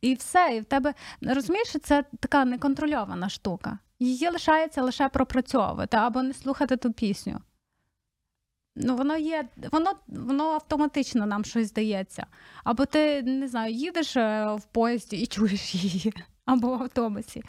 І 0.00 0.14
все, 0.14 0.50
і 0.56 0.60
в 0.60 0.64
тебе 0.64 0.94
розумієш, 1.22 1.76
це 1.82 2.04
така 2.20 2.44
неконтрольована 2.44 3.28
штука. 3.28 3.78
Її 3.98 4.28
лишається 4.28 4.82
лише 4.82 5.08
пропрацьовувати 5.08 5.96
або 5.96 6.22
не 6.22 6.34
слухати 6.34 6.76
ту 6.76 6.92
пісню. 6.92 7.40
Ну, 8.76 8.96
воно 8.96 9.16
є, 9.16 9.48
воно, 9.72 9.92
воно 10.06 10.44
автоматично 10.44 11.26
нам 11.26 11.44
щось 11.44 11.68
здається. 11.68 12.26
Або 12.64 12.86
ти 12.86 13.22
не 13.22 13.48
знаю, 13.48 13.74
їдеш 13.74 14.16
е, 14.16 14.54
в 14.54 14.64
поїзді 14.64 15.16
і 15.16 15.26
чуєш 15.26 15.74
її, 15.74 16.12
або 16.44 16.76
в 16.76 16.82
автобусі. 16.82 17.42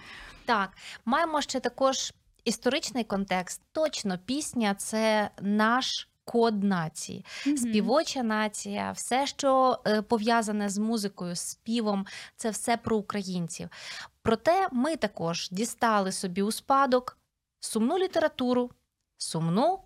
Так, 0.45 0.69
маємо 1.05 1.41
ще 1.41 1.59
також 1.59 2.13
історичний 2.45 3.03
контекст. 3.03 3.61
Точно, 3.71 4.19
пісня 4.25 4.75
це 4.75 5.29
наш 5.41 6.07
код 6.25 6.63
нації, 6.63 7.25
співоча 7.57 8.23
нація, 8.23 8.91
все, 8.91 9.27
що 9.27 9.79
е, 9.87 10.01
пов'язане 10.01 10.69
з 10.69 10.77
музикою, 10.77 11.35
з 11.35 11.39
співом, 11.39 12.05
це 12.35 12.49
все 12.49 12.77
про 12.77 12.97
українців. 12.97 13.69
Проте 14.21 14.67
ми 14.71 14.95
також 14.95 15.49
дістали 15.51 16.11
собі 16.11 16.41
у 16.41 16.51
спадок 16.51 17.17
сумну 17.59 17.97
літературу, 17.97 18.71
сумну 19.17 19.79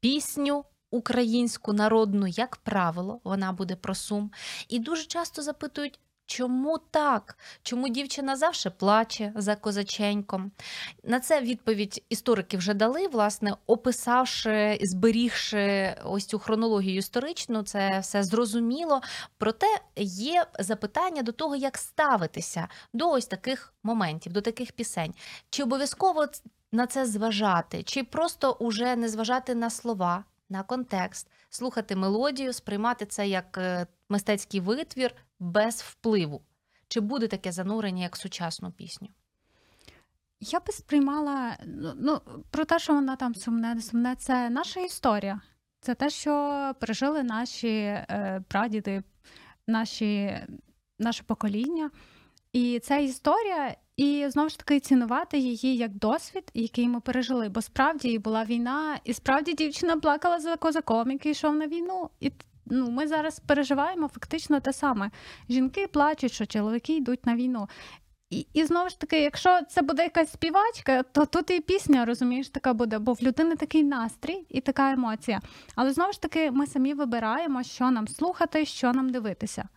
пісню. 0.00 0.64
Українську 0.96 1.72
народну, 1.72 2.26
як 2.26 2.56
правило, 2.56 3.20
вона 3.24 3.52
буде 3.52 3.76
про 3.76 3.94
сум. 3.94 4.30
І 4.68 4.78
дуже 4.78 5.04
часто 5.04 5.42
запитують, 5.42 6.00
чому 6.26 6.78
так? 6.90 7.38
Чому 7.62 7.88
дівчина 7.88 8.36
завжди 8.36 8.70
плаче 8.70 9.32
за 9.36 9.56
козаченьком? 9.56 10.50
На 11.04 11.20
це 11.20 11.40
відповідь 11.40 12.04
історики 12.08 12.56
вже 12.56 12.74
дали, 12.74 13.08
власне, 13.08 13.54
описавши, 13.66 14.78
зберігши 14.82 15.94
ось 16.04 16.26
цю 16.26 16.38
хронологію 16.38 16.96
історичну, 16.96 17.62
це 17.62 17.98
все 17.98 18.22
зрозуміло. 18.22 19.00
Проте 19.38 19.66
є 19.96 20.46
запитання 20.58 21.22
до 21.22 21.32
того, 21.32 21.56
як 21.56 21.78
ставитися 21.78 22.68
до 22.92 23.10
ось 23.10 23.26
таких 23.26 23.74
моментів, 23.82 24.32
до 24.32 24.40
таких 24.40 24.72
пісень. 24.72 25.14
Чи 25.50 25.62
обов'язково 25.62 26.26
на 26.72 26.86
це 26.86 27.06
зважати, 27.06 27.82
чи 27.82 28.04
просто 28.04 28.52
уже 28.52 28.96
не 28.96 29.08
зважати 29.08 29.54
на 29.54 29.70
слова, 29.70 30.24
на 30.48 30.62
контекст, 30.62 31.30
слухати 31.50 31.96
мелодію, 31.96 32.52
сприймати 32.52 33.06
це 33.06 33.28
як 33.28 33.58
е, 33.58 33.86
мистецький 34.08 34.60
витвір 34.60 35.14
без 35.38 35.82
впливу? 35.82 36.42
Чи 36.88 37.00
буде 37.00 37.28
таке 37.28 37.52
занурення 37.52 38.02
як 38.02 38.16
сучасну 38.16 38.72
пісню? 38.72 39.08
Я 40.40 40.60
би 40.60 40.72
сприймала 40.72 41.56
ну, 41.66 41.92
ну, 41.96 42.20
про 42.50 42.64
те, 42.64 42.78
що 42.78 42.94
вона 42.94 43.16
там 43.16 43.34
сумне, 43.34 43.74
не 43.74 43.82
сумне, 43.82 44.16
це 44.16 44.50
наша 44.50 44.80
історія. 44.80 45.40
Це 45.80 45.94
те, 45.94 46.10
що 46.10 46.74
пережили 46.80 47.22
наші 47.22 47.68
е, 47.68 48.42
прадіди, 48.48 49.02
наші, 49.66 50.40
наше 50.98 51.22
покоління. 51.22 51.90
І 52.56 52.78
це 52.78 53.04
історія, 53.04 53.74
і 53.96 54.26
знову 54.28 54.48
ж 54.48 54.58
таки 54.58 54.80
цінувати 54.80 55.38
її 55.38 55.76
як 55.76 55.94
досвід, 55.94 56.50
який 56.54 56.88
ми 56.88 57.00
пережили. 57.00 57.48
Бо 57.48 57.62
справді 57.62 58.18
була 58.18 58.44
війна, 58.44 58.98
і 59.04 59.12
справді 59.12 59.52
дівчина 59.52 59.96
плакала 59.96 60.38
за 60.40 60.56
козаком, 60.56 61.10
який 61.10 61.32
йшов 61.32 61.56
на 61.56 61.66
війну. 61.66 62.10
І 62.20 62.32
ну, 62.66 62.90
ми 62.90 63.06
зараз 63.06 63.40
переживаємо 63.40 64.08
фактично 64.08 64.60
те 64.60 64.72
саме. 64.72 65.10
Жінки 65.48 65.86
плачуть, 65.86 66.32
що 66.32 66.46
чоловіки 66.46 66.96
йдуть 66.96 67.26
на 67.26 67.36
війну. 67.36 67.68
І, 68.30 68.46
і 68.52 68.64
знову 68.64 68.88
ж 68.88 69.00
таки, 69.00 69.20
якщо 69.20 69.60
це 69.68 69.82
буде 69.82 70.02
якась 70.02 70.32
співачка, 70.32 71.02
то 71.02 71.26
тут 71.26 71.50
і 71.50 71.60
пісня, 71.60 72.04
розумієш, 72.04 72.48
така 72.48 72.74
буде, 72.74 72.98
бо 72.98 73.12
в 73.12 73.22
людини 73.22 73.56
такий 73.56 73.82
настрій 73.82 74.46
і 74.48 74.60
така 74.60 74.92
емоція. 74.92 75.40
Але 75.74 75.92
знову 75.92 76.12
ж 76.12 76.22
таки, 76.22 76.50
ми 76.50 76.66
самі 76.66 76.94
вибираємо, 76.94 77.62
що 77.62 77.90
нам 77.90 78.08
слухати, 78.08 78.64
що 78.64 78.92
нам 78.92 79.10
дивитися. 79.10 79.68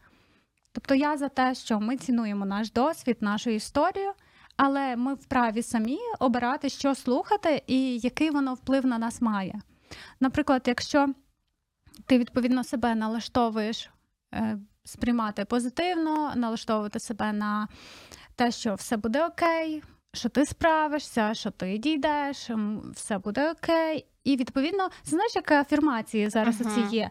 Тобто 0.72 0.96
я 0.96 1.18
за 1.18 1.30
те, 1.30 1.56
що 1.56 1.80
ми 1.80 1.98
цінуємо 1.98 2.46
наш 2.46 2.72
досвід, 2.72 3.18
нашу 3.22 3.50
історію, 3.50 4.12
але 4.58 4.96
ми 4.96 5.14
вправі 5.14 5.62
самі 5.62 6.00
обирати, 6.20 6.70
що 6.70 6.96
слухати 6.96 7.64
і 7.68 7.98
який 7.98 8.30
воно 8.30 8.54
вплив 8.54 8.86
на 8.86 8.98
нас 8.98 9.22
має. 9.22 9.62
Наприклад, 10.20 10.64
якщо 10.66 11.14
ти 12.06 12.18
відповідно 12.18 12.64
себе 12.64 12.96
налаштовуєш 12.96 13.90
е, 14.34 14.60
сприймати 14.84 15.46
позитивно, 15.46 16.34
налаштовувати 16.36 17.00
себе 17.00 17.34
на 17.34 17.68
те, 18.36 18.52
що 18.52 18.76
все 18.76 18.98
буде 18.98 19.26
окей, 19.26 19.84
що 20.14 20.30
ти 20.30 20.46
справишся, 20.46 21.34
що 21.34 21.52
ти 21.52 21.78
дійдеш, 21.78 22.50
все 22.94 23.18
буде 23.18 23.52
окей. 23.52 24.06
І 24.24 24.36
відповідно, 24.36 24.90
знаєш, 25.04 25.36
як 25.36 25.52
афірмації 25.52 26.30
зараз 26.30 26.62
Мгм. 26.62 26.72
оці 26.72 26.96
є 26.96 27.10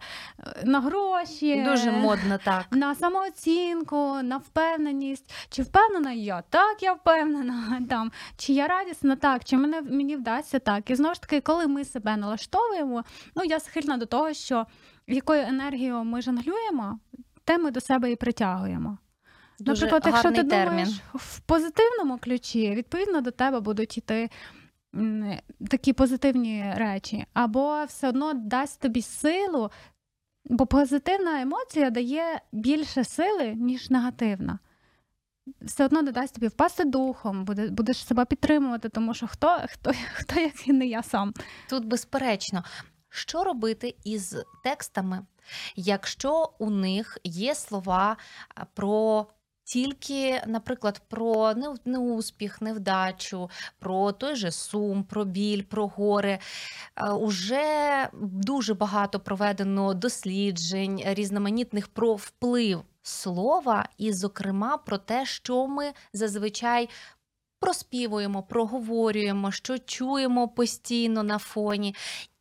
на 0.64 0.80
гроші, 0.80 1.64
Дуже 1.64 1.92
модно 1.92 2.38
так. 2.44 2.66
на 2.70 2.94
самооцінку, 2.94 4.22
на 4.22 4.36
впевненість. 4.36 5.32
Чи 5.48 5.62
впевнена 5.62 6.12
я? 6.12 6.42
Так, 6.42 6.82
я 6.82 6.92
впевнена. 6.92 7.80
Там. 7.88 8.12
Чи 8.36 8.52
я 8.52 8.66
радісна? 8.66 9.16
Так, 9.16 9.44
чи 9.44 9.56
мене, 9.56 9.82
мені 9.82 10.16
вдасться 10.16 10.58
так. 10.58 10.90
І 10.90 10.94
знову 10.94 11.14
ж 11.14 11.20
таки, 11.20 11.40
коли 11.40 11.66
ми 11.66 11.84
себе 11.84 12.16
налаштовуємо, 12.16 13.04
ну 13.36 13.44
я 13.44 13.60
схильна 13.60 13.96
до 13.96 14.06
того, 14.06 14.32
що 14.32 14.66
якою 15.06 15.42
енергією 15.42 16.04
ми 16.04 16.22
жонглюємо, 16.22 16.98
те 17.44 17.58
ми 17.58 17.70
до 17.70 17.80
себе 17.80 18.10
і 18.12 18.16
притягуємо. 18.16 18.98
Дуже 19.58 19.86
Наприклад, 19.86 20.14
якщо 20.14 20.42
ти 20.42 20.48
термін. 20.48 20.68
думаєш 20.68 21.00
в 21.14 21.40
позитивному 21.40 22.18
ключі, 22.18 22.70
відповідно 22.70 23.20
до 23.20 23.30
тебе 23.30 23.60
будуть 23.60 23.98
йти 23.98 24.30
такі 25.70 25.92
позитивні 25.92 26.72
речі, 26.76 27.26
або 27.32 27.84
все 27.84 28.08
одно 28.08 28.34
дасть 28.34 28.80
тобі 28.80 29.02
силу, 29.02 29.70
бо 30.44 30.66
позитивна 30.66 31.40
емоція 31.40 31.90
дає 31.90 32.40
більше 32.52 33.04
сили, 33.04 33.54
ніж 33.54 33.90
негативна. 33.90 34.58
Все 35.62 35.84
одно 35.84 36.02
додасть 36.02 36.34
тобі 36.34 36.46
впасти 36.48 36.84
духом, 36.84 37.44
буде, 37.44 37.68
будеш 37.68 38.06
себе 38.06 38.24
підтримувати, 38.24 38.88
тому 38.88 39.14
що 39.14 39.26
хто, 39.26 39.60
хто, 39.68 39.92
хто 40.14 40.40
як 40.40 40.68
і 40.68 40.72
не 40.72 40.86
я 40.86 41.02
сам. 41.02 41.34
Тут 41.70 41.84
безперечно, 41.84 42.64
що 43.08 43.44
робити 43.44 43.96
із 44.04 44.36
текстами, 44.64 45.26
якщо 45.76 46.52
у 46.58 46.70
них 46.70 47.18
є 47.24 47.54
слова 47.54 48.16
про. 48.74 49.26
Тільки, 49.68 50.42
наприклад, 50.46 51.02
про 51.08 51.54
неуспіх, 51.84 52.62
невдачу, 52.62 53.50
про 53.78 54.12
той 54.12 54.36
же 54.36 54.50
сум, 54.50 55.04
про 55.04 55.24
біль, 55.24 55.62
про 55.62 55.86
горе. 55.86 56.38
Е, 56.96 57.10
Уже 57.10 58.08
дуже 58.22 58.74
багато 58.74 59.20
проведено 59.20 59.94
досліджень 59.94 61.02
різноманітних 61.04 61.88
про 61.88 62.14
вплив 62.14 62.82
слова, 63.02 63.88
і, 63.98 64.12
зокрема, 64.12 64.76
про 64.76 64.98
те, 64.98 65.26
що 65.26 65.66
ми 65.66 65.92
зазвичай 66.12 66.88
проспівуємо, 67.60 68.42
проговорюємо, 68.42 69.52
що 69.52 69.78
чуємо 69.78 70.48
постійно 70.48 71.22
на 71.22 71.38
фоні. 71.38 71.94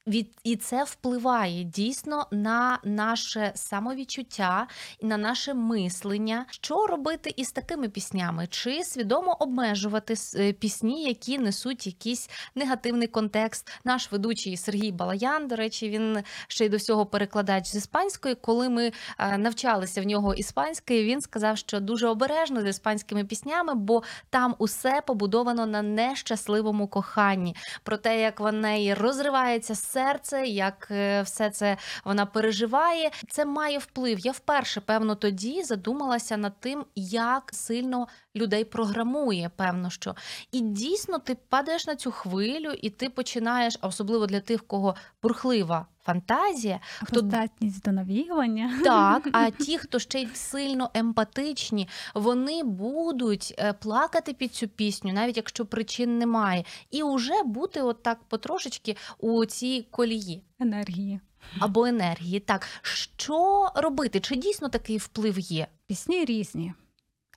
Від 0.07 0.27
і 0.43 0.55
це 0.55 0.83
впливає 0.83 1.63
дійсно 1.63 2.27
на 2.31 2.79
наше 2.83 3.51
самовідчуття 3.55 4.67
і 4.99 5.05
на 5.05 5.17
наше 5.17 5.53
мислення. 5.53 6.45
Що 6.49 6.87
робити 6.87 7.33
із 7.35 7.51
такими 7.51 7.89
піснями? 7.89 8.47
Чи 8.47 8.83
свідомо 8.83 9.37
обмежувати 9.39 10.13
е, 10.35 10.53
пісні, 10.53 11.03
які 11.03 11.37
несуть 11.37 11.87
якийсь 11.87 12.29
негативний 12.55 13.07
контекст? 13.07 13.71
Наш 13.83 14.11
ведучий 14.11 14.57
Сергій 14.57 14.91
Балаян, 14.91 15.47
до 15.47 15.55
речі, 15.55 15.89
він 15.89 16.23
ще 16.47 16.65
й 16.65 16.69
до 16.69 16.77
всього 16.77 17.05
перекладач 17.05 17.67
з 17.67 17.75
іспанської. 17.75 18.35
Коли 18.35 18.69
ми 18.69 18.91
е, 19.19 19.37
навчалися 19.37 20.01
в 20.01 20.05
нього 20.05 20.33
іспанської, 20.33 21.05
він 21.05 21.21
сказав, 21.21 21.57
що 21.57 21.79
дуже 21.79 22.07
обережно 22.07 22.61
з 22.61 22.65
іспанськими 22.65 23.23
піснями, 23.25 23.73
бо 23.75 24.03
там 24.29 24.55
усе 24.57 25.01
побудовано 25.07 25.65
на 25.65 25.81
нещасливому 25.81 26.87
коханні, 26.87 27.55
про 27.83 27.97
те, 27.97 28.21
як 28.21 28.39
в 28.39 28.51
неї 28.51 28.93
розривається 28.93 29.75
серце, 29.97 30.45
як 30.47 30.87
е, 30.91 31.21
все 31.21 31.49
це 31.49 31.77
вона 32.05 32.25
переживає. 32.25 33.11
Це 33.29 33.45
має 33.45 33.77
вплив. 33.77 34.19
Я 34.19 34.31
вперше, 34.31 34.81
певно, 34.81 35.15
тоді 35.15 35.63
задумалася 35.63 36.37
над 36.37 36.59
тим, 36.59 36.85
як 36.95 37.49
сильно 37.53 38.07
людей 38.37 38.63
програмує, 38.65 39.51
певно, 39.55 39.89
що. 39.89 40.15
І 40.51 40.59
дійсно 40.61 41.19
ти 41.19 41.35
падаєш 41.49 41.87
на 41.87 41.95
цю 41.95 42.11
хвилю, 42.11 42.71
і 42.81 42.89
ти 42.89 43.09
починаєш, 43.09 43.77
а 43.81 43.87
особливо 43.87 44.25
для 44.27 44.39
тих, 44.39 44.61
в 44.61 44.67
кого 44.67 44.95
бурхлива 45.23 45.85
фантазія, 46.03 46.79
Хто- 47.03 47.19
Здатність 47.19 47.83
до 47.85 47.91
навігування. 47.91 48.79
так, 48.83 49.29
а 49.31 49.49
ті, 49.63 49.77
хто 49.77 49.99
ще 49.99 50.21
й 50.21 50.27
сильно 50.33 50.89
емпатичні, 50.93 51.87
вони 52.15 52.63
будуть 52.63 53.55
е, 53.59 53.73
плакати 53.73 54.33
під 54.33 54.53
цю 54.55 54.67
пісню, 54.67 55.13
навіть 55.13 55.37
якщо 55.37 55.65
причин 55.65 56.17
немає, 56.17 56.63
і 56.91 57.03
вже 57.03 57.43
бути 57.45 57.81
от 57.81 58.03
так 58.03 58.23
потрошечки 58.23 58.95
у 59.19 59.45
цій 59.45 59.87
колії 59.91 60.43
енергії. 60.59 61.19
або 61.59 61.85
енергії. 61.85 62.39
Так, 62.39 62.67
що 62.81 63.69
робити? 63.75 64.19
Чи 64.19 64.35
дійсно 64.35 64.69
такий 64.69 64.97
вплив 64.97 65.39
є? 65.39 65.67
Пісні 65.87 66.25
різні. 66.25 66.73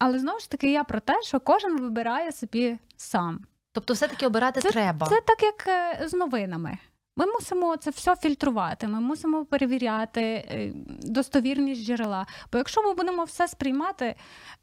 Але 0.00 0.18
знову 0.18 0.38
ж 0.38 0.50
таки, 0.50 0.72
я 0.72 0.84
про 0.84 1.00
те, 1.00 1.22
що 1.22 1.40
кожен 1.40 1.80
вибирає 1.80 2.32
собі 2.32 2.78
сам. 2.96 3.40
Тобто, 3.72 3.94
все-таки 3.94 4.26
обирати 4.26 4.60
треба. 4.60 5.06
Це 5.06 5.20
так, 5.20 5.42
як 5.42 5.66
е, 5.68 6.08
з 6.08 6.12
новинами. 6.12 6.78
Ми 7.16 7.26
мусимо 7.26 7.76
це 7.76 7.90
все 7.90 8.16
фільтрувати, 8.16 8.88
ми 8.88 9.00
мусимо 9.00 9.44
перевіряти 9.44 10.22
е, 10.22 10.72
достовірність 11.02 11.84
джерела. 11.84 12.26
Бо 12.52 12.58
якщо 12.58 12.82
ми 12.82 12.94
будемо 12.94 13.24
все 13.24 13.48
сприймати 13.48 14.14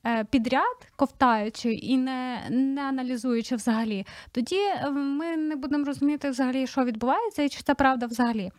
е, 0.05 0.23
підряд, 0.23 0.87
ковтаючи 0.95 1.73
і 1.73 1.97
не, 1.97 2.41
не 2.49 2.81
аналізуючи 2.81 3.55
взагалі, 3.55 4.05
тоді 4.31 4.61
ми 4.91 5.37
не 5.37 5.55
будемо 5.55 5.85
розуміти 5.85 6.29
взагалі, 6.29 6.67
що 6.67 6.83
відбувається, 6.83 7.43
і 7.43 7.49
чи 7.49 7.61
це 7.61 7.73
правда 7.73 8.05
взагалі. 8.05 8.51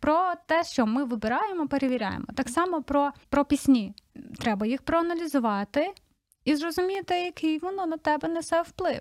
Про 0.00 0.32
те, 0.46 0.64
що 0.64 0.86
ми 0.86 1.04
вибираємо, 1.04 1.68
перевіряємо. 1.68 2.24
Так 2.36 2.48
само 2.48 2.82
про, 2.82 3.12
про 3.28 3.44
пісні. 3.44 3.94
Треба 4.40 4.66
їх 4.66 4.82
проаналізувати 4.82 5.92
і 6.44 6.56
зрозуміти, 6.56 7.14
який 7.14 7.58
воно 7.58 7.86
на 7.86 7.96
тебе 7.96 8.28
несе 8.28 8.62
вплив. 8.62 9.00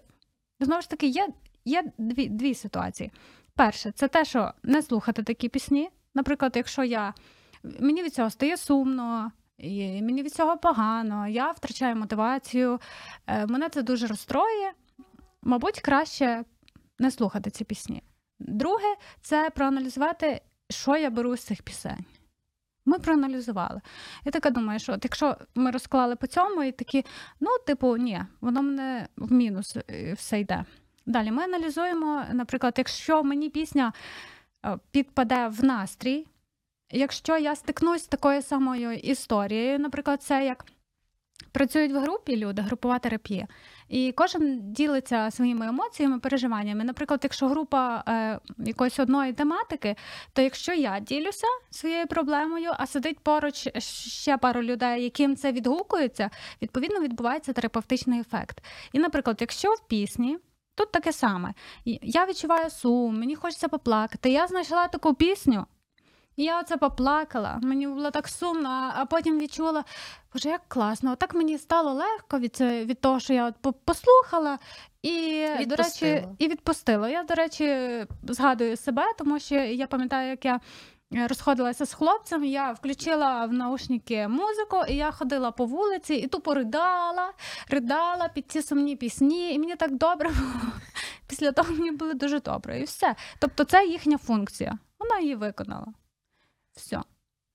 Знову 0.60 0.82
ж 0.82 0.90
таки, 0.90 1.08
є, 1.08 1.28
є 1.66 1.84
дві, 1.98 2.30
дві 2.30 2.54
ситуації. 2.54 3.12
Перше, 3.56 3.92
це 3.92 4.08
те, 4.08 4.26
що 4.26 4.54
не 4.64 4.82
слухати 4.82 5.24
такі 5.24 5.50
пісні. 5.50 5.90
Наприклад, 6.14 6.54
якщо 6.56 6.84
я 6.84 7.14
мені 7.64 8.04
від 8.04 8.14
цього 8.14 8.30
стає 8.30 8.58
сумно, 8.58 9.32
і 9.58 10.02
мені 10.02 10.24
від 10.24 10.34
цього 10.34 10.58
погано, 10.58 11.28
я 11.28 11.52
втрачаю 11.52 11.96
мотивацію, 11.96 12.80
е, 13.28 13.46
мене 13.46 13.70
це 13.70 13.82
дуже 13.82 14.08
розстроює. 14.08 14.72
Мабуть, 15.42 15.80
краще 15.80 16.44
не 17.00 17.12
слухати 17.12 17.50
ці 17.50 17.64
пісні. 17.64 18.04
Друге, 18.40 18.96
це 19.22 19.50
проаналізувати, 19.50 20.42
що 20.70 20.98
я 20.98 21.10
беру 21.10 21.38
з 21.38 21.44
цих 21.44 21.62
пісень. 21.62 22.06
Ми 22.90 23.00
проаналізували. 23.00 23.82
Я 24.26 24.32
така 24.32 24.50
думаю, 24.50 24.80
що 24.80 24.94
от 24.94 25.06
якщо 25.06 25.38
ми 25.56 25.72
розклали 25.72 26.16
по 26.16 26.28
цьому 26.28 26.64
і 26.64 26.72
такі, 26.72 27.06
ну, 27.40 27.50
типу, 27.68 27.98
ні, 27.98 28.22
воно 28.42 28.62
мене 28.62 29.08
в 29.18 29.32
мінус 29.32 29.78
е, 29.90 30.14
все 30.14 30.40
йде. 30.40 30.66
Далі 31.06 31.32
ми 31.32 31.44
аналізуємо, 31.44 32.24
наприклад, 32.32 32.74
якщо 32.78 33.24
мені 33.24 33.50
пісня 33.50 33.94
е, 34.66 34.78
підпаде 34.92 35.48
в 35.48 35.64
настрій, 35.64 36.28
якщо 36.92 37.38
я 37.38 37.56
стикнусь 37.56 38.04
з 38.04 38.08
такою 38.08 38.42
самою 38.42 38.94
історією, 38.94 39.80
наприклад, 39.80 40.24
це 40.24 40.46
як 40.46 40.66
працюють 41.52 41.92
в 41.92 42.00
групі 42.00 42.38
люди, 42.38 42.62
групова 42.62 43.00
терапія, 43.00 43.48
і 43.90 44.12
кожен 44.12 44.74
ділиться 44.74 45.32
своїми 45.32 45.68
емоціями, 45.68 46.20
переживаннями. 46.20 46.84
Наприклад, 46.84 47.20
якщо 47.24 47.48
група 47.48 48.04
е, 48.08 48.40
якоїсь 48.58 49.00
одної 49.00 49.34
тематики, 49.34 49.96
то 50.34 50.42
якщо 50.42 50.74
я 50.74 51.00
ділюся 51.00 51.48
своєю 51.70 52.08
проблемою, 52.08 52.72
а 52.78 52.88
сидить 52.88 53.20
поруч 53.20 53.68
ще 53.82 54.38
пару 54.38 54.64
людей, 54.64 55.04
яким 55.04 55.36
це 55.36 55.52
відгукується, 55.52 56.30
відповідно 56.62 57.00
відбувається 57.00 57.54
терапевтичний 57.54 58.20
ефект. 58.20 58.64
І, 58.94 59.00
наприклад, 59.00 59.38
якщо 59.40 59.70
в 59.70 59.88
пісні. 59.88 60.38
Тут 60.76 60.92
таке 60.92 61.14
саме. 61.14 61.54
Я 62.02 62.26
відчуваю 62.26 62.70
сум, 62.70 63.20
мені 63.20 63.36
хочеться 63.36 63.68
поплакати. 63.68 64.30
Я 64.30 64.48
знайшла 64.48 64.88
таку 64.88 65.14
пісню, 65.14 65.66
я 66.44 66.60
оце 66.60 66.78
поплакала. 66.78 67.60
Мені 67.62 67.88
було 67.88 68.12
так 68.12 68.28
сумно, 68.28 68.70
а- 68.96 69.06
потім 69.06 69.40
відчула, 69.40 69.84
боже, 70.34 70.50
як 70.50 70.62
класно. 70.68 71.12
Отак 71.12 71.34
мені 71.36 71.58
стало 71.58 71.94
легко 71.94 72.40
від, 72.40 72.56
це, 72.56 72.86
від 72.86 73.02
того, 73.02 73.20
що 73.20 73.34
я 73.34 73.46
от 73.46 73.76
послухала 73.86 74.60
і, 75.02 75.42
до 75.66 75.76
речі, 75.76 76.06
Відпустила. 76.06 76.36
і 76.40 76.48
відпустила. 76.48 77.10
Я, 77.10 77.24
до 77.24 77.34
речі, 77.36 77.90
згадую 78.24 78.78
себе, 78.78 79.04
тому 79.18 79.40
що 79.40 79.56
я 79.56 79.88
пам'ятаю, 79.88 80.30
як 80.30 80.46
я. 80.46 80.60
е, 81.16 81.28
Розходилася 81.28 81.86
з 81.86 81.94
хлопцем, 81.94 82.44
я 82.44 82.72
включила 82.72 83.46
в 83.46 83.54
наушники 83.54 84.28
музику, 84.28 84.78
і 84.90 84.96
я 84.96 85.12
ходила 85.12 85.52
по 85.52 85.66
вулиці 85.66 86.14
і 86.14 86.28
тупо 86.28 86.54
ридала, 86.54 87.34
ридала 87.70 88.28
під 88.28 88.52
ці 88.52 88.62
сумні 88.62 88.96
пісні, 88.96 89.54
і 89.54 89.60
мені 89.60 89.76
так 89.76 89.92
добре 89.98 90.30
було. 90.30 90.72
Після 91.28 91.52
того 91.52 91.74
мені 91.74 91.92
було 91.92 92.14
дуже 92.14 92.40
добре. 92.40 92.80
І 92.80 92.84
все. 92.84 93.16
Тобто, 93.40 93.64
це 93.64 93.86
їхня 93.86 94.18
функція. 94.18 94.78
Вона 95.00 95.20
її 95.20 95.36
виконала. 95.36 95.88
Все. 96.80 97.02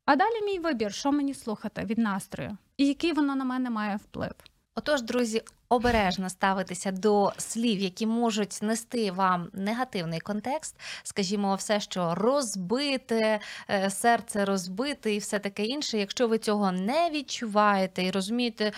А 0.06 0.16
далі 0.16 0.42
мій 0.44 0.58
вибір, 0.58 0.92
що 0.92 1.12
мені 1.12 1.34
слухати 1.34 1.84
від 1.84 1.98
настрою, 1.98 2.56
і 2.76 2.86
який 2.86 3.12
воно 3.12 3.34
на 3.34 3.44
мене 3.44 3.70
має 3.70 3.96
вплив. 3.96 4.34
Отож, 4.74 5.02
друзі, 5.02 5.42
обережно 5.68 6.30
ставитися 6.30 6.92
до 6.92 7.32
слів, 7.38 7.80
які 7.80 8.06
можуть 8.06 8.58
нести 8.62 9.10
вам 9.10 9.50
негативний 9.52 10.20
контекст, 10.20 10.80
скажімо, 11.02 11.54
все, 11.54 11.80
що 11.80 12.14
розбите, 12.14 13.40
е, 13.70 13.90
серце 13.90 14.44
розбите 14.44 15.14
і 15.14 15.18
все 15.18 15.38
таке 15.38 15.64
інше. 15.64 15.98
Якщо 15.98 16.28
ви 16.28 16.38
цього 16.38 16.72
не 16.72 17.10
відчуваєте 17.10 18.04
і 18.04 18.10
розумієте, 18.10 18.72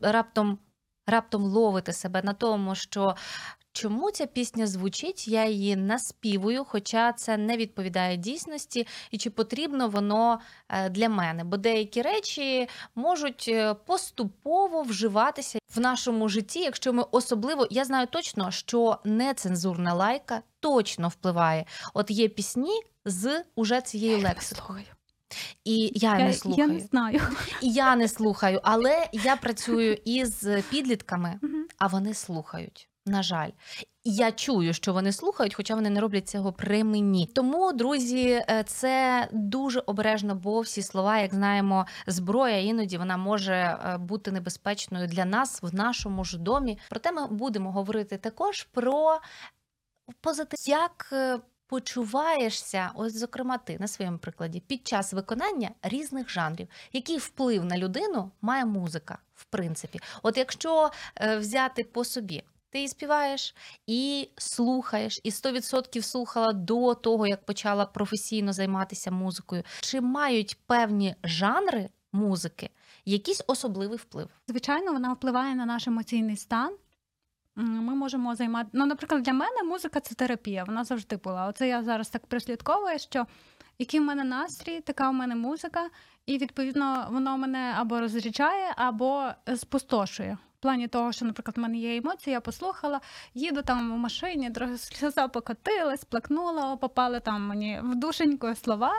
раптом, 0.00 0.58
раптом 1.06 1.42
ловите 1.42 1.92
себе 1.92 2.22
на 2.22 2.32
тому, 2.32 2.74
що. 2.74 3.16
Чому 3.76 4.10
ця 4.10 4.26
пісня 4.26 4.66
звучить? 4.66 5.28
Я 5.28 5.44
її 5.46 5.76
наспівую, 5.76 6.64
хоча 6.64 7.12
це 7.12 7.36
не 7.36 7.56
відповідає 7.56 8.16
дійсності, 8.16 8.86
і 9.10 9.18
чи 9.18 9.30
потрібно 9.30 9.88
воно 9.88 10.40
е, 10.68 10.88
для 10.88 11.08
мене? 11.08 11.44
Бо 11.44 11.56
деякі 11.56 12.02
речі 12.02 12.68
можуть 12.94 13.44
е, 13.48 13.74
поступово 13.74 14.82
вживатися 14.82 15.58
в 15.74 15.80
нашому 15.80 16.28
житті, 16.28 16.60
якщо 16.60 16.92
ми 16.92 17.04
особливо 17.10 17.66
я 17.70 17.84
знаю 17.84 18.06
точно, 18.06 18.50
що 18.50 18.98
нецензурна 19.04 19.94
лайка 19.94 20.42
точно 20.60 21.08
впливає. 21.08 21.64
От 21.94 22.10
є 22.10 22.28
пісні 22.28 22.80
з 23.04 23.44
уже 23.54 23.80
цією 23.80 24.18
лексикою. 24.18 24.84
І 25.64 25.92
я, 25.94 26.18
не 26.18 26.32
слухаю, 26.32 26.68
я 26.68 26.74
не 26.74 26.80
знаю. 26.80 27.20
і 27.60 27.72
я 27.72 27.96
не 27.96 28.08
слухаю, 28.08 28.60
але 28.62 29.08
я 29.12 29.36
працюю 29.36 29.98
із 30.04 30.48
підлітками, 30.70 31.40
а 31.78 31.86
вони 31.86 32.14
слухають. 32.14 32.88
На 33.06 33.22
жаль, 33.22 33.50
я 34.04 34.32
чую, 34.32 34.74
що 34.74 34.92
вони 34.92 35.12
слухають, 35.12 35.54
хоча 35.54 35.74
вони 35.74 35.90
не 35.90 36.00
роблять 36.00 36.28
цього 36.28 36.52
при 36.52 36.84
мені. 36.84 37.26
Тому, 37.26 37.72
друзі, 37.72 38.44
е, 38.48 38.64
це 38.66 39.28
дуже 39.32 39.80
обережно, 39.80 40.34
бо 40.34 40.60
всі 40.60 40.82
слова, 40.82 41.18
як 41.18 41.34
знаємо, 41.34 41.86
зброя 42.06 42.58
іноді 42.60 42.98
вона 42.98 43.16
може 43.16 43.54
е, 43.54 43.98
бути 43.98 44.32
небезпечною 44.32 45.06
для 45.06 45.24
нас 45.24 45.62
в 45.62 45.74
нашому 45.74 46.24
ж 46.24 46.38
домі. 46.38 46.78
Проте 46.90 47.12
ми 47.12 47.26
будемо 47.26 47.72
говорити 47.72 48.16
також 48.16 48.62
про 48.62 49.20
позитив, 50.20 50.68
як 50.68 51.08
е, 51.12 51.38
почуваєшся, 51.66 52.90
ось 52.94 53.18
зокрема, 53.18 53.58
ти 53.58 53.78
на 53.78 53.88
своєму 53.88 54.18
прикладі, 54.18 54.60
під 54.60 54.86
час 54.86 55.12
виконання 55.12 55.70
різних 55.82 56.30
жанрів, 56.30 56.68
який 56.92 57.18
вплив 57.18 57.64
на 57.64 57.78
людину 57.78 58.30
має 58.40 58.64
музика, 58.64 59.18
в 59.34 59.44
принципі. 59.44 60.00
От 60.22 60.36
якщо 60.36 60.90
взяти 61.38 61.84
по 61.84 62.04
собі. 62.04 62.44
Ти 62.74 62.88
співаєш, 62.88 63.54
і 63.86 64.28
слухаєш, 64.36 65.20
і 65.24 65.30
100% 65.30 66.02
слухала 66.02 66.52
до 66.52 66.94
того, 66.94 67.26
як 67.26 67.44
почала 67.44 67.86
професійно 67.86 68.52
займатися 68.52 69.10
музикою. 69.10 69.62
Чи 69.80 70.00
мають 70.00 70.56
певні 70.66 71.14
жанри 71.24 71.88
музики 72.12 72.70
якийсь 73.04 73.44
особливий 73.46 73.98
вплив? 73.98 74.28
Звичайно, 74.48 74.92
вона 74.92 75.12
впливає 75.12 75.54
на 75.54 75.66
наш 75.66 75.86
емоційний 75.86 76.36
стан. 76.36 76.74
Ми 77.56 77.94
можемо 77.94 78.34
займати. 78.34 78.70
Ну, 78.72 78.86
наприклад, 78.86 79.22
для 79.22 79.32
мене 79.32 79.62
музика 79.62 80.00
це 80.00 80.14
терапія. 80.14 80.64
Вона 80.64 80.84
завжди 80.84 81.16
була. 81.16 81.46
Оце 81.46 81.68
я 81.68 81.82
зараз 81.82 82.08
так 82.08 82.26
прислідковую, 82.26 82.98
що 82.98 83.26
який 83.78 84.00
в 84.00 84.04
мене 84.04 84.24
настрій, 84.24 84.80
така 84.80 85.10
в 85.10 85.14
мене 85.14 85.36
музика, 85.36 85.90
і 86.26 86.38
відповідно 86.38 87.08
воно 87.10 87.38
мене 87.38 87.74
або 87.78 88.00
розряджає, 88.00 88.72
або 88.76 89.28
спустошує. 89.56 90.38
Плані 90.64 90.88
того, 90.88 91.12
що, 91.12 91.24
наприклад, 91.24 91.56
в 91.56 91.60
мене 91.60 91.78
є 91.78 91.96
емоції, 91.96 92.34
я 92.34 92.40
послухала, 92.40 93.00
їду 93.34 93.62
там 93.62 93.94
в 93.94 93.98
машині, 93.98 94.50
сльоза 94.78 95.28
покотилась, 95.28 96.04
плакнула, 96.04 96.76
попали 96.76 97.20
там 97.20 97.46
мені 97.46 97.80
в 97.82 97.94
душеньку 97.94 98.54
слова. 98.54 98.92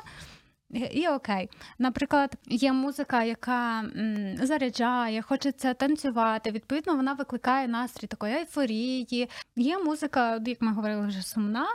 І 0.92 1.08
окей. 1.08 1.50
Наприклад, 1.80 2.36
є 2.46 2.74
музика, 2.74 3.24
яка 3.24 3.80
м, 3.80 4.38
заряджає, 4.38 5.22
хочеться 5.22 5.74
танцювати. 5.74 6.52
Відповідно, 6.52 6.96
вона 6.96 7.14
викликає 7.14 7.68
настрій 7.68 8.08
такої 8.08 8.34
ейфорії. 8.36 9.30
Є 9.56 9.78
музика, 9.78 10.42
як 10.46 10.62
ми 10.62 10.74
говорили, 10.74 11.08
вже 11.08 11.22
сумна. 11.22 11.68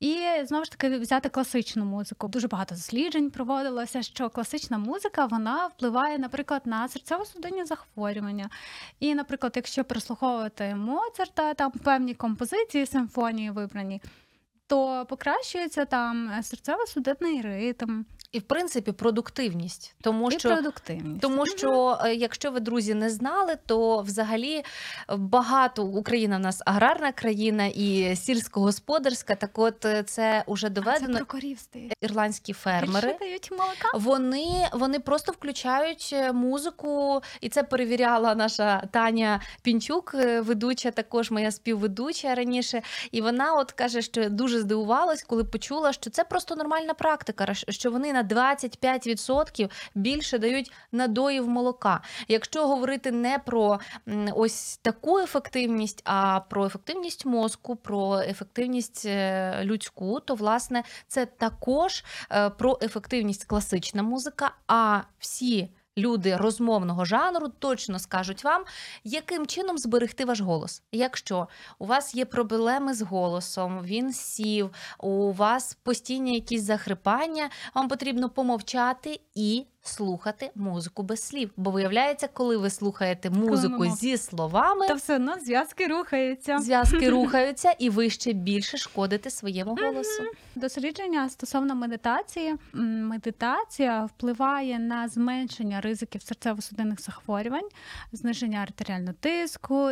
І 0.00 0.18
знову 0.44 0.64
ж 0.64 0.70
таки 0.70 0.98
взяти 0.98 1.28
класичну 1.28 1.84
музику. 1.84 2.28
Дуже 2.28 2.48
багато 2.48 2.74
досліджень 2.74 3.30
проводилося, 3.30 4.02
що 4.02 4.30
класична 4.30 4.78
музика 4.78 5.26
вона 5.26 5.66
впливає, 5.66 6.18
наприклад, 6.18 6.62
на 6.64 6.86
серцево-судинні 6.86 7.64
захворювання. 7.64 8.50
І, 9.00 9.14
наприклад, 9.14 9.52
якщо 9.56 9.84
прислуховувати 9.84 10.74
Моцарта, 10.74 11.54
там 11.54 11.70
певні 11.70 12.14
композиції 12.14 12.86
симфонії 12.86 13.50
вибрані, 13.50 14.02
то 14.66 15.06
покращується 15.08 15.84
там 15.84 16.30
серцево-судинний 16.30 17.42
ритм 17.42 18.02
І, 18.36 18.38
в 18.38 18.42
принципі, 18.42 18.92
продуктивність, 18.92 19.94
тому 20.00 20.30
і 20.30 20.38
що 20.38 20.48
продуктивність. 20.48 21.20
Тому 21.20 21.46
що, 21.46 21.98
е, 22.04 22.14
якщо 22.14 22.50
ви 22.50 22.60
друзі 22.60 22.94
не 22.94 23.10
знали, 23.10 23.56
то 23.66 24.00
взагалі 24.00 24.64
багато 25.16 25.84
Україна 25.84 26.36
в 26.36 26.40
нас 26.40 26.62
аграрна 26.66 27.12
країна 27.12 27.66
і 27.66 28.16
сільськогосподарська. 28.16 29.34
Так, 29.34 29.58
от 29.58 29.84
е, 29.84 30.02
це 30.02 30.44
уже 30.46 30.66
А, 30.66 30.70
це 30.70 30.74
доведено. 30.74 31.16
про 31.16 31.26
корів 31.26 31.58
стає. 31.58 31.90
Ірландські 32.00 32.52
фермери. 32.52 33.16
Дають 33.20 33.50
молока? 33.50 33.90
Вони, 33.94 34.68
вони 34.72 34.98
просто 34.98 35.32
включають 35.32 36.10
е, 36.12 36.32
музику, 36.32 37.20
і 37.40 37.48
це 37.48 37.62
перевіряла 37.62 38.34
наша 38.34 38.82
Таня 38.90 39.40
Пінчук, 39.62 40.14
ведуча, 40.40 40.90
також 40.90 41.30
моя 41.30 41.50
співведуча 41.50 42.34
раніше. 42.34 42.82
І 43.10 43.20
вона 43.20 43.54
от 43.54 43.72
каже, 43.72 44.02
що 44.02 44.30
дуже 44.30 44.60
здивувалась, 44.60 45.22
коли 45.22 45.44
почула, 45.44 45.92
що 45.92 46.10
це 46.10 46.24
просто 46.24 46.56
нормальна 46.56 46.94
практика, 46.94 47.54
що 47.54 47.90
вони 47.90 48.12
на 48.12 48.22
25% 48.26 49.70
більше 49.94 50.38
дають 50.38 50.72
надоїв 50.92 51.48
молока. 51.48 52.00
Якщо 52.28 52.68
говорити 52.68 53.12
не 53.12 53.38
про 53.38 53.80
ось 54.34 54.76
таку 54.76 55.18
ефективність, 55.18 56.02
а 56.04 56.40
про 56.40 56.66
ефективність 56.66 57.26
мозку, 57.26 57.76
про 57.76 58.18
ефективність 58.18 59.06
е, 59.06 59.60
людську, 59.64 60.20
то 60.20 60.34
власне 60.34 60.82
це 61.08 61.26
також 61.26 62.04
е, 62.32 62.50
про 62.50 62.78
ефективність 62.82 63.44
класична 63.44 64.02
музика. 64.02 64.50
А 64.66 65.00
всі 65.18 65.68
люди 65.98 66.36
розмовного 66.36 67.04
жанру 67.04 67.48
точно 67.58 67.98
скажуть 67.98 68.44
вам, 68.44 68.64
яким 69.04 69.46
чином 69.46 69.78
зберегти 69.78 70.24
ваш 70.24 70.40
голос. 70.40 70.82
Якщо 70.92 71.48
у 71.78 71.86
вас 71.86 72.14
є 72.14 72.24
проблеми 72.24 72.94
з 72.94 73.02
голосом, 73.02 73.80
він 73.84 74.12
сів, 74.12 74.70
у 74.98 75.32
вас 75.32 75.78
постійні 75.82 76.34
якісь 76.34 76.62
захрипання, 76.62 77.50
вам 77.74 77.88
потрібно 77.88 78.30
помовчати 78.30 79.20
і 79.34 79.66
слухати 79.88 80.50
музику 80.54 81.02
без 81.02 81.22
слів. 81.22 81.50
Бо 81.56 81.70
виявляється, 81.70 82.28
коли 82.28 82.56
ви 82.56 82.70
слухаєте 82.70 83.30
музику 83.30 83.84
мов- 83.84 83.96
зі 83.96 84.16
словами. 84.16 84.88
Та 84.88 84.94
все 84.94 85.16
одно 85.16 85.34
зв'язки 85.40 85.86
рухаються. 85.86 86.58
Зв'язки 86.58 87.10
рухаються, 87.10 87.70
і 87.78 87.90
ви 87.90 88.10
ще 88.10 88.32
більше 88.32 88.76
шкодите 88.78 89.30
своєму 89.30 89.74
голосу. 89.82 90.22
Дослідження 90.54 91.28
стосовно 91.28 91.74
медитації. 91.74 92.54
М, 92.74 93.06
Медитація 93.06 94.04
впливає 94.04 94.78
на 94.78 95.08
зменшення 95.08 95.80
ризиків 95.80 96.20
серцево-судинних 96.20 97.00
захворювань, 97.00 97.68
зниження 98.12 98.58
артеріального 98.58 99.12
тиску, 99.20 99.90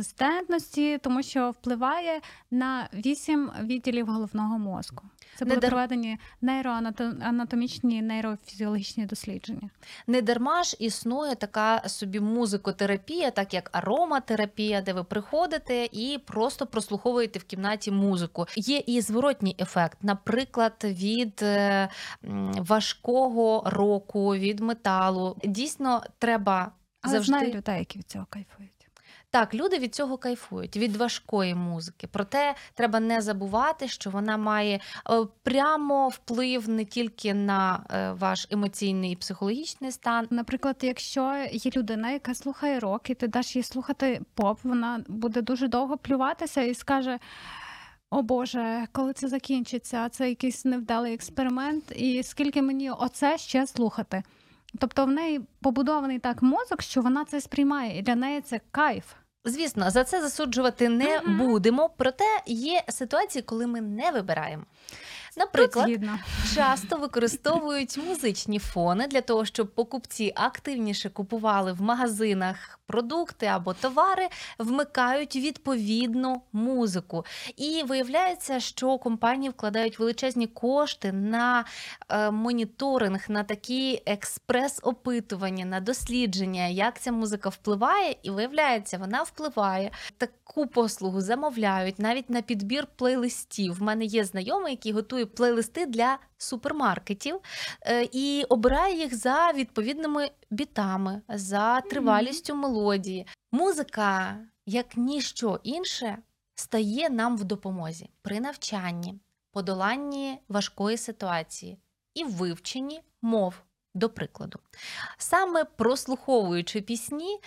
інсулінорезистентності, 0.00 0.98
тому 1.02 1.22
що 1.22 1.50
впливає 1.50 2.20
на 2.50 2.88
вісім 2.94 3.50
відділів 3.62 4.06
головного 4.06 4.58
мозку. 4.58 5.02
Це 5.38 5.44
були 5.44 5.56
дар- 5.56 5.70
проведені 5.70 6.18
нейроанатомічні 6.40 8.02
нейрофізіологічні 8.02 9.06
дослідження. 9.06 9.70
Не 10.06 10.22
дарма 10.22 10.62
ж 10.62 10.76
існує 10.80 11.34
така 11.34 11.88
собі 11.88 12.20
музикотерапія, 12.20 13.30
так 13.30 13.54
як 13.54 13.70
ароматерапія, 13.72 14.80
де 14.80 14.92
ви 14.92 15.04
приходите 15.04 15.88
і 15.92 16.18
просто 16.26 16.66
прослуховуєте 16.66 17.38
в 17.38 17.44
кімнаті 17.44 17.90
музику. 17.90 18.46
Є 18.56 18.82
і 18.86 19.00
зворотній 19.00 19.56
ефект, 19.58 19.98
наприклад, 20.02 20.74
від 20.84 21.40
е, 21.42 21.88
важкого 22.58 23.62
року, 23.66 24.34
від 24.36 24.60
металу. 24.60 25.36
Дійсно, 25.44 26.02
треба 26.18 26.72
Але 27.00 27.12
завжди 27.12 27.28
знаю 27.32 27.54
людей, 27.54 27.78
які 27.78 27.98
від 27.98 28.10
цього 28.10 28.26
кайфують. 28.30 28.70
Так, 29.30 29.54
люди 29.54 29.78
від 29.78 29.94
цього 29.94 30.18
кайфують, 30.18 30.76
від 30.76 30.96
важкої 30.96 31.54
музики. 31.54 32.08
Проте 32.12 32.54
треба 32.74 33.00
не 33.00 33.20
забувати, 33.20 33.88
що 33.88 34.10
вона 34.10 34.36
має 34.36 34.76
е, 34.76 34.80
прямо 35.42 36.08
вплив 36.08 36.68
не 36.68 36.84
тільки 36.84 37.34
на 37.34 37.84
е, 37.90 38.12
ваш 38.12 38.46
емоційний 38.50 39.12
і 39.12 39.16
психологічний 39.16 39.92
стан. 39.92 40.26
Наприклад, 40.30 40.76
якщо 40.82 41.46
є 41.52 41.70
людина, 41.76 42.10
яка 42.10 42.34
слухає 42.34 42.80
рок, 42.80 43.10
і 43.10 43.14
ти 43.14 43.28
даш 43.28 43.56
їй 43.56 43.62
слухати 43.62 44.20
поп, 44.34 44.58
вона 44.64 45.04
буде 45.08 45.42
дуже 45.42 45.68
довго 45.68 45.96
плюватися 45.96 46.62
і 46.62 46.74
скаже: 46.74 47.18
О 48.10 48.22
Боже, 48.22 48.86
коли 48.92 49.12
це 49.12 49.28
закінчиться, 49.28 50.08
це 50.08 50.28
якийсь 50.28 50.64
невдалий 50.64 51.14
експеримент, 51.14 51.92
і 51.96 52.22
скільки 52.22 52.62
мені 52.62 52.90
оце 52.90 53.38
ще 53.38 53.66
слухати. 53.66 54.22
Тобто 54.78 55.04
в 55.06 55.08
неї 55.10 55.40
побудований 55.62 56.18
так 56.18 56.42
мозок, 56.42 56.82
що 56.82 57.00
вона 57.00 57.24
це 57.24 57.40
сприймає, 57.40 57.98
і 57.98 58.02
для 58.02 58.14
неї 58.14 58.40
це 58.40 58.60
кайф. 58.70 59.04
Звісно, 59.44 59.90
за 59.90 60.04
це 60.04 60.22
засуджувати 60.22 60.88
не 60.88 61.20
Мгм. 61.20 61.38
будемо. 61.38 61.90
Проте 61.96 62.24
є 62.46 62.82
ситуації, 62.88 63.42
коли 63.42 63.66
ми 63.66 63.80
не 63.80 64.10
вибираємо. 64.10 64.62
Наприклад, 65.36 65.90
часто 66.54 66.96
використовують 66.96 67.98
музичні 68.06 68.58
фони 68.58 69.06
для 69.06 69.20
того, 69.20 69.44
щоб 69.44 69.74
покупці 69.74 70.32
активніше 70.36 71.10
купували 71.10 71.72
в 71.72 71.82
магазинах 71.82 72.78
продукти 72.86 73.46
або 73.46 73.74
товари, 73.74 74.28
вмикають 74.58 75.36
відповідну 75.36 76.42
музику. 76.52 77.24
І 77.56 77.82
виявляється, 77.86 78.60
що 78.60 78.98
компанії 78.98 79.50
вкладають 79.50 79.98
величезні 79.98 80.46
кошти 80.46 81.12
на 81.12 81.64
е, 82.08 82.30
моніторинг, 82.30 83.24
на 83.28 83.44
такі 83.44 84.02
експрес-опитування, 84.06 85.64
на 85.64 85.80
дослідження, 85.80 86.66
як 86.66 87.00
ця 87.00 87.12
музика 87.12 87.48
впливає, 87.48 88.16
і 88.22 88.30
виявляється, 88.30 88.98
вона 88.98 89.22
впливає. 89.22 89.90
Таку 90.18 90.66
послугу 90.66 91.20
замовляють 91.20 91.98
навіть 91.98 92.30
на 92.30 92.42
підбір 92.42 92.86
плейлистів. 92.96 93.74
В 93.74 93.82
мене 93.82 94.04
є 94.04 94.24
знайомий, 94.24 94.72
який 94.72 94.92
готує 94.92 95.26
плейлисти 95.26 95.86
для 95.86 96.18
супермаркетів 96.38 97.40
е, 97.82 98.08
і 98.12 98.44
обирає 98.48 98.96
їх 98.96 99.16
за 99.16 99.52
відповідними 99.52 100.30
бітами, 100.50 101.22
за 101.28 101.80
тривалістю 101.80 102.54
мелодії. 102.54 103.26
Музика, 103.52 104.38
як 104.66 104.96
ніщо 104.96 105.60
інше, 105.62 106.18
стає 106.54 107.10
нам 107.10 107.36
в 107.36 107.44
допомозі 107.44 108.10
при 108.22 108.40
навчанні, 108.40 109.20
подоланні 109.52 110.38
важкої 110.48 110.96
ситуації 110.96 111.78
і 112.14 112.24
вивченні 112.24 113.02
мов. 113.22 113.54
До 113.94 114.10
прикладу, 114.10 114.58
саме 115.18 115.64
прослуховуючи 115.64 116.80
пісні, 116.80 117.40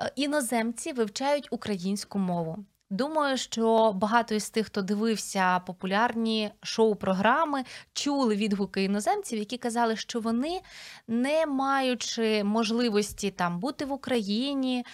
е, 0.00 0.12
іноземці 0.16 0.92
вивчають 0.92 1.48
українську 1.50 2.18
мову. 2.18 2.64
Думаю, 2.90 3.36
що 3.36 3.92
багато 3.92 4.34
із 4.34 4.50
тих, 4.50 4.66
хто 4.66 4.82
дивився 4.82 5.58
популярні 5.58 6.50
шоу-програми, 6.62 7.64
чули 7.92 8.36
відгуки 8.36 8.84
іноземців, 8.84 9.38
які 9.38 9.58
казали, 9.58 9.96
що 9.96 10.20
вони, 10.20 10.60
не 11.08 11.46
маючи 11.46 12.44
можливості 12.44 13.30
там 13.30 13.58
бути 13.60 13.84
в 13.84 13.92
Україні, 13.92 14.84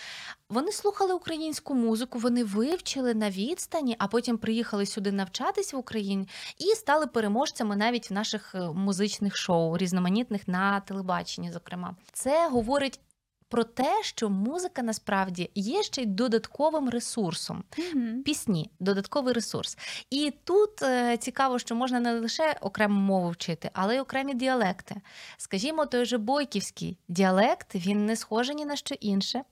вони 0.49 0.73
слухали 0.73 1.15
українську 1.15 1.75
музику, 1.75 2.19
вони 2.19 2.45
вивчили 2.45 3.15
на 3.15 3.31
відстані, 3.31 3.97
а 3.99 4.07
потім 4.07 4.39
приїхали 4.39 4.87
сюди 4.87 5.13
навчатись 5.13 5.73
в 5.73 5.77
Україні 5.77 6.29
і 6.59 6.65
стали 6.65 7.07
переможцями 7.07 7.77
навіть 7.77 8.11
в 8.11 8.13
наших 8.13 8.55
е, 8.55 8.59
музичних 8.61 9.37
шоу, 9.37 9.77
різноманітних 9.77 10.49
на 10.49 10.81
телебаченні. 10.81 11.53
Зокрема, 11.53 11.97
це 12.13 12.49
говорить. 12.49 13.01
Про 13.55 13.65
те, 13.65 14.03
що 14.03 14.31
музика 14.31 14.83
насправді 14.83 15.51
є 15.55 15.83
ще 15.83 16.03
й 16.03 16.07
додатковим 16.07 16.89
ресурсом 16.89 17.65
Мгм. 17.79 18.23
пісні, 18.23 18.71
додатковий 18.81 19.35
ресурс. 19.35 19.79
І 20.11 20.33
тут 20.45 20.83
е, 20.83 21.17
цікаво, 21.17 21.59
що 21.59 21.75
можна 21.75 22.01
не 22.01 22.13
лише 22.21 22.57
окрему 22.61 23.01
мову 23.01 23.31
вчити, 23.31 23.71
але 23.73 23.97
й 23.97 23.99
окремі 23.99 24.35
діалекти. 24.35 24.95
Скажімо, 25.37 25.87
той 25.87 26.05
же 26.05 26.19
бойківський 26.19 26.99
діалект 27.09 27.75
він 27.75 28.07
не 28.07 28.17
схожий 28.17 28.55
ні 28.55 28.65
на 28.65 28.77
що 28.77 28.95
інше. 28.95 29.43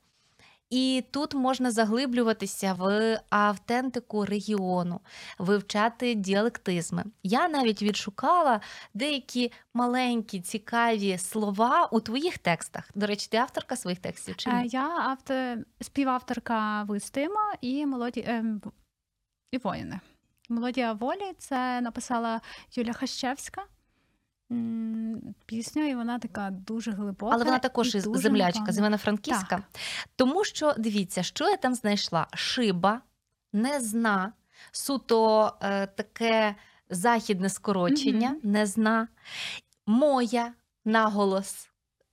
І 0.73 1.05
тут 1.11 1.35
можна 1.35 1.71
заглиблюватися 1.71 2.73
в 2.73 3.19
автентику 3.31 4.25
регіону, 4.25 5.01
вивчати 5.39 6.15
діалектизми. 6.15 7.05
Я 7.23 7.49
навіть 7.49 7.83
відшукала 7.83 8.61
деякі 8.95 9.53
маленькі 9.75 10.41
цікаві 10.41 11.19
слова 11.19 11.89
у 11.93 12.01
твоїх 12.01 12.39
текстах. 12.39 12.91
До 12.95 13.07
речі, 13.07 13.29
ти 13.31 13.37
авторка 13.37 13.77
своїх 13.77 13.99
текстів 13.99 14.37
чи 14.37 14.51
Е, 14.51 14.63
ні? 14.63 14.69
Я 14.69 14.89
автор, 14.89 15.59
співавторка 15.81 16.83
Вистима 16.83 17.55
і 17.61 17.87
мелодії 17.87 18.27
ем, 18.29 18.63
і 19.51 19.59
воїни. 19.59 20.01
Мелодія 20.49 20.93
волі 20.93 21.33
це 21.39 21.81
написала 21.81 22.41
Юля 22.75 22.93
Хащевська. 22.93 23.63
Пісню, 25.47 25.88
і 25.88 25.95
вона 25.95 26.19
така 26.19 26.51
дуже 26.51 26.91
глибока. 26.91 27.35
Але 27.35 27.45
вона 27.45 27.59
також 27.59 27.95
із 27.95 28.09
землячка, 28.15 28.73
з 28.73 28.79
Івано-Франківська. 28.79 29.62
Тому 30.17 30.45
що 30.45 30.75
дивіться, 30.79 31.23
що 31.23 31.49
я 31.49 31.57
там 31.57 31.75
знайшла: 31.75 32.27
шиба, 32.35 33.01
не 33.53 33.81
зна, 33.81 34.33
суто 34.73 35.53
е, 35.62 35.87
таке 35.87 36.55
західне 36.91 37.49
скорочення, 37.49 38.29
Мгм. 38.29 38.41
не 38.43 38.67
зна, 38.67 39.09
моя 39.87 40.53
наголос 40.85 41.69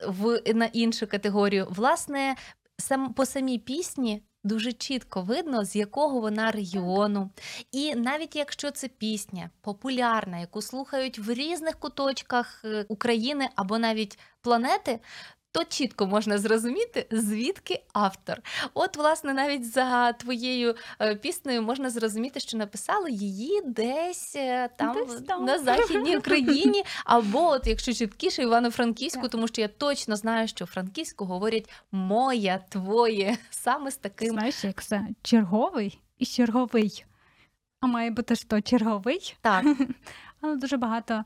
в, 0.07 0.53
на 0.53 0.65
іншу 0.65 1.07
категорію. 1.07 1.67
Власне, 1.69 2.35
сам, 2.77 3.13
по 3.13 3.25
самій 3.25 3.59
пісні. 3.59 4.23
Дуже 4.43 4.73
чітко 4.73 5.21
видно, 5.21 5.65
з 5.65 5.75
якого 5.75 6.19
вона 6.19 6.51
регіону. 6.51 7.29
І 7.71 7.95
навіть 7.95 8.35
якщо 8.35 8.71
це 8.71 8.87
пісня 8.87 9.49
популярна, 9.61 10.39
яку 10.39 10.61
слухають 10.61 11.19
в 11.19 11.33
різних 11.33 11.79
куточках 11.79 12.61
е, 12.65 12.85
України 12.89 13.49
або 13.55 13.79
навіть 13.79 14.19
планети, 14.41 14.99
то 15.51 15.63
чітко 15.63 16.07
можна 16.07 16.37
зрозуміти, 16.37 17.07
звідки 17.11 17.83
автор. 17.93 18.41
От, 18.73 18.97
власне, 18.97 19.33
навіть 19.33 19.71
за 19.71 20.13
твоєю 20.13 20.75
е, 21.01 21.15
піснею 21.15 21.61
можна 21.61 21.89
зрозуміти, 21.89 22.39
що 22.39 22.57
написали 22.57 23.11
її 23.11 23.61
десь 23.65 24.35
е, 24.35 24.69
там, 24.77 24.93
Десь 24.93 25.21
там. 25.21 25.45
на 25.45 25.59
Західній 25.59 26.17
Україні, 26.17 26.83
або, 27.05 27.47
от, 27.47 27.67
якщо 27.67 27.93
чіткіше, 27.93 28.41
Івано-Франківську, 28.41 29.27
тому 29.27 29.47
що 29.47 29.61
я 29.61 29.67
точно 29.67 30.15
знаю, 30.15 30.47
що 30.47 30.65
франківську 30.65 31.25
говорять 31.25 31.69
моя, 31.91 32.57
твоє, 32.69 33.37
саме 33.49 33.91
з 33.91 33.97
таким. 33.97 34.29
Знаєш, 34.29 34.63
як 34.63 34.83
це 34.83 35.07
черговий 35.21 35.99
і 36.17 36.25
черговий. 36.25 37.05
А 37.81 37.87
має 37.87 38.11
бути 38.11 38.35
що 38.35 38.61
черговий. 38.61 39.35
Так, 39.41 39.65
Але 40.41 40.55
дуже 40.55 40.77
багато 40.77 41.23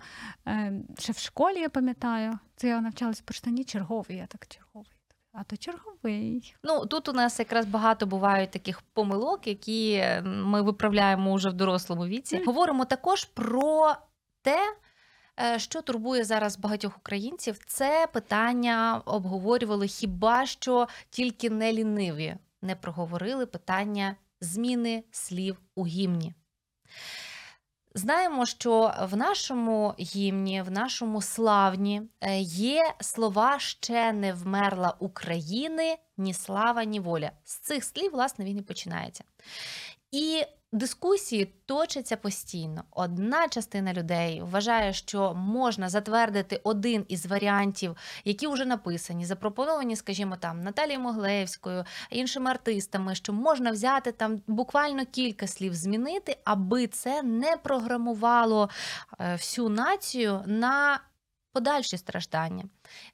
е, 0.47 0.73
ще 0.99 1.11
в 1.11 1.17
школі 1.17 1.59
я 1.59 1.69
пам'ятаю. 1.69 2.39
Це 2.55 2.67
я 2.67 2.81
навчалась 2.81 3.21
по 3.21 3.33
штані 3.33 3.63
черговий, 3.63 4.17
я 4.17 4.25
так 4.25 4.47
черговий. 4.47 4.87
А 5.33 5.43
то 5.43 5.57
черговий. 5.57 6.55
Ну 6.63 6.85
тут 6.85 7.09
у 7.09 7.13
нас 7.13 7.39
якраз 7.39 7.65
багато 7.65 8.05
бувають 8.05 8.51
таких 8.51 8.81
помилок, 8.81 9.47
які 9.47 9.93
е, 9.93 10.21
ми 10.21 10.61
виправляємо 10.61 11.31
уже 11.31 11.49
в 11.49 11.53
дорослому 11.53 12.05
віці. 12.05 12.43
Говоримо 12.45 12.85
також 12.85 13.25
про 13.25 13.95
те. 14.41 14.75
е, 15.39 15.59
Що 15.59 15.81
турбує 15.81 16.23
зараз 16.23 16.57
багатьох 16.57 16.97
українців, 16.97 17.59
це 17.67 18.07
питання 18.13 19.01
обговорювали 19.05 19.87
хіба 19.87 20.45
що 20.45 20.87
тільки 21.09 21.49
не 21.49 21.73
ліниві 21.73 22.35
не 22.61 22.75
проговорили 22.75 23.45
питання 23.45 24.15
зміни 24.41 25.03
слів 25.11 25.57
у 25.75 25.87
гімні. 25.87 26.33
Знаємо, 27.95 28.45
що 28.45 28.93
в 29.01 29.17
нашому 29.17 29.93
гімні, 29.99 30.61
в 30.61 30.71
нашому 30.71 31.21
славні 31.21 32.01
е, 32.21 32.39
є 32.39 32.93
слова 32.99 33.59
ще 33.59 34.13
не 34.13 34.33
вмерла 34.33 34.95
України, 34.99 35.97
ні 36.17 36.33
слава, 36.33 36.83
ні 36.83 36.99
воля. 36.99 37.31
З 37.43 37.55
цих 37.55 37.83
слів, 37.83 38.11
власне, 38.11 38.45
він 38.45 38.57
і 38.57 38.61
починається. 38.61 39.23
І 40.11 40.43
дискусії 40.73 41.53
точаться 41.65 42.17
постійно. 42.17 42.83
Одна 42.91 43.47
частина 43.47 43.93
людей 43.93 44.41
вважає, 44.41 44.93
що 44.93 45.33
можна 45.33 45.89
затвердити 45.89 46.61
один 46.63 47.05
із 47.07 47.25
варіантів, 47.25 47.97
які 48.25 48.47
вже 48.47 48.65
написані, 48.65 49.25
запропоновані, 49.25 49.95
скажімо, 49.95 50.35
там 50.39 50.61
Наталією 50.63 50.99
Моглеєвською, 50.99 51.85
іншими 52.09 52.51
артистами, 52.51 53.15
що 53.15 53.33
можна 53.33 53.71
взяти 53.71 54.11
там 54.11 54.41
буквально 54.47 55.05
кілька 55.05 55.47
слів 55.47 55.75
змінити, 55.75 56.37
аби 56.43 56.87
це 56.87 57.23
не 57.23 57.57
програмувало 57.57 58.69
е, 59.19 59.33
всю 59.33 59.69
націю 59.69 60.43
на 60.45 60.99
подальші 61.53 61.97
страждання. 61.97 62.63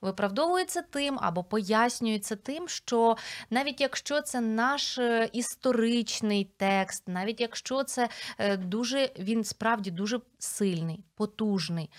Виправдовується 0.01 0.81
тим 0.81 1.17
або 1.21 1.43
пояснюється 1.43 2.35
тим, 2.35 2.67
що 2.67 3.17
навіть 3.49 3.81
якщо 3.81 4.21
це 4.21 4.41
наш 4.41 4.97
е, 4.97 5.29
історичний 5.33 6.51
текст, 6.57 7.03
навіть 7.07 7.41
якщо 7.41 7.83
це 7.83 8.09
е, 8.37 8.57
дуже 8.57 9.09
він 9.19 9.43
справді 9.43 9.91
дуже 9.91 10.19
сильний, 10.39 11.03
потужний, 11.15 11.89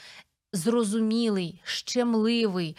зрозумілий, 0.53 1.61
щемливий. 1.64 2.76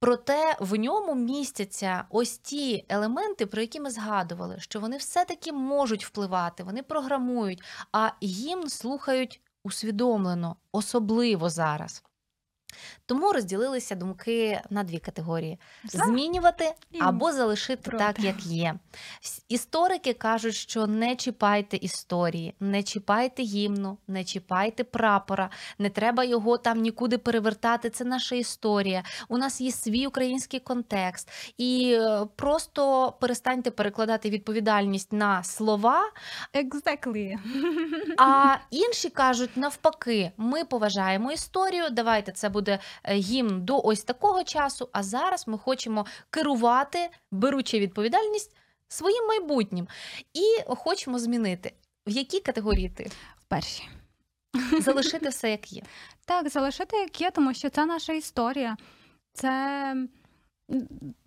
Проте 0.00 0.56
в 0.60 0.76
ньому 0.76 1.14
містяться 1.14 2.04
ось 2.10 2.38
ті 2.38 2.84
елементи, 2.88 3.46
про 3.46 3.60
які 3.60 3.80
ми 3.80 3.90
згадували, 3.90 4.56
що 4.60 4.80
вони 4.80 4.96
все-таки 4.96 5.52
можуть 5.52 6.04
впливати, 6.04 6.62
вони 6.64 6.82
програмують, 6.82 7.62
а 7.92 8.10
гімн 8.22 8.68
слухають 8.68 9.40
усвідомлено, 9.64 10.56
особливо 10.72 11.50
зараз. 11.50 12.02
Тому 13.06 13.32
розділилися 13.32 13.94
думки 13.94 14.60
на 14.70 14.82
дві 14.84 14.98
категорії: 14.98 15.58
За 15.84 16.04
змінювати 16.04 16.72
або 17.00 17.32
залишити 17.32 17.82
проти. 17.90 18.04
так, 18.04 18.20
як 18.20 18.46
є. 18.46 18.74
Історики 19.48 20.12
кажуть, 20.12 20.54
що 20.54 20.86
не 20.86 21.16
чіпайте 21.16 21.76
історії, 21.76 22.54
не 22.60 22.82
чіпайте 22.82 23.42
гімну, 23.42 23.98
не 24.08 24.24
чіпайте 24.24 24.84
прапора, 24.84 25.50
не 25.78 25.90
треба 25.90 26.24
його 26.24 26.58
там 26.58 26.80
нікуди 26.80 27.18
перевертати. 27.18 27.90
Це 27.90 28.04
наша 28.04 28.36
історія. 28.36 29.02
У 29.28 29.38
нас 29.38 29.60
є 29.60 29.72
свій 29.72 30.06
український 30.06 30.60
контекст. 30.60 31.28
І 31.58 31.98
е, 32.00 32.26
просто 32.36 33.12
перестаньте 33.20 33.70
перекладати 33.70 34.30
відповідальність 34.30 35.12
на 35.12 35.42
слова, 35.44 36.02
Exactly. 36.54 37.36
а 38.18 38.56
інші 38.70 39.10
кажуть 39.10 39.56
навпаки, 39.56 40.32
ми 40.36 40.64
поважаємо 40.64 41.32
історію. 41.32 41.84
Давайте 41.90 42.32
це 42.32 42.48
буде 42.48 42.63
е, 42.72 43.14
гімн 43.14 43.64
до 43.64 43.80
ось 43.80 44.04
такого 44.04 44.44
часу. 44.44 44.88
А 44.92 45.02
зараз 45.02 45.48
ми 45.48 45.58
хочемо 45.58 46.06
керувати, 46.30 47.10
беручи 47.30 47.78
відповідальність 47.80 48.56
своїм 48.88 49.26
майбутнім, 49.26 49.88
і 50.34 50.74
хочемо 50.74 51.18
змінити. 51.18 51.72
В 52.06 52.10
якій 52.10 52.40
категорії 52.40 52.88
ти 52.88 53.10
Вперше. 53.38 53.82
залишити 54.80 55.28
все 55.28 55.50
як 55.50 55.72
є? 55.72 55.82
Так, 56.26 56.48
залишити 56.48 56.96
як 56.96 57.20
є, 57.20 57.30
тому 57.30 57.54
що 57.54 57.70
це 57.70 57.86
наша 57.86 58.12
історія. 58.12 58.76
Це, 59.32 59.96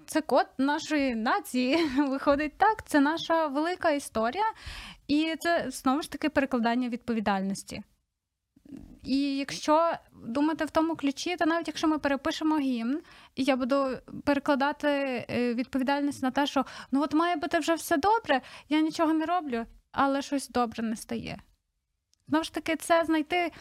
це 0.06 0.22
код 0.22 0.46
нашої 0.58 1.16
нації. 1.16 1.86
Виходить 1.98 2.58
так, 2.58 2.88
це 2.88 3.00
наша 3.00 3.48
велика 3.48 3.92
історія, 3.92 4.46
і 5.08 5.36
це 5.40 5.66
знову 5.72 6.02
ж 6.02 6.12
таки 6.12 6.30
перекладання 6.30 6.90
відповідальності. 6.90 7.84
І 9.04 9.38
якщо 9.38 9.94
думати 10.26 10.66
в 10.66 10.70
тому 10.70 10.96
ключі, 10.96 11.36
то 11.36 11.46
навіть 11.46 11.68
якщо 11.68 11.88
ми 11.88 12.00
перепишемо 12.00 12.60
гімн, 12.60 13.02
і 13.36 13.44
я 13.44 13.56
буду 13.56 13.98
перекладати 14.24 14.88
е, 14.90 15.54
відповідальність 15.54 16.24
на 16.24 16.32
те, 16.32 16.48
що 16.48 16.66
ну 16.92 17.02
от 17.02 17.14
має 17.14 17.36
бути 17.36 17.60
вже 17.60 17.74
все 17.74 17.98
добре, 17.98 18.42
я 18.70 18.82
нічого 18.82 19.14
не 19.14 19.26
роблю, 19.26 19.66
але 19.92 20.22
щось 20.22 20.50
добре 20.50 20.84
не 20.84 20.96
стає. 20.96 21.40
Знову 22.28 22.44
ж 22.44 22.54
таки, 22.54 22.76
це 22.76 23.06
знайти 23.06 23.52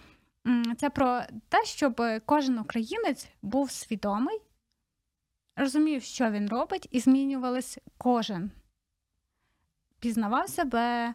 це 0.77 0.91
про 0.91 1.23
те, 1.49 1.65
щоб 1.65 2.03
кожен 2.27 2.59
українець 2.59 3.29
був 3.43 3.71
свідомий, 3.71 4.41
розумів, 5.57 6.03
що 6.03 6.31
він 6.31 6.49
робить, 6.49 6.89
і 6.91 7.01
змінювались 7.01 7.79
кожен. 7.99 8.51
Пізнавав 10.01 10.49
себе, 10.49 11.15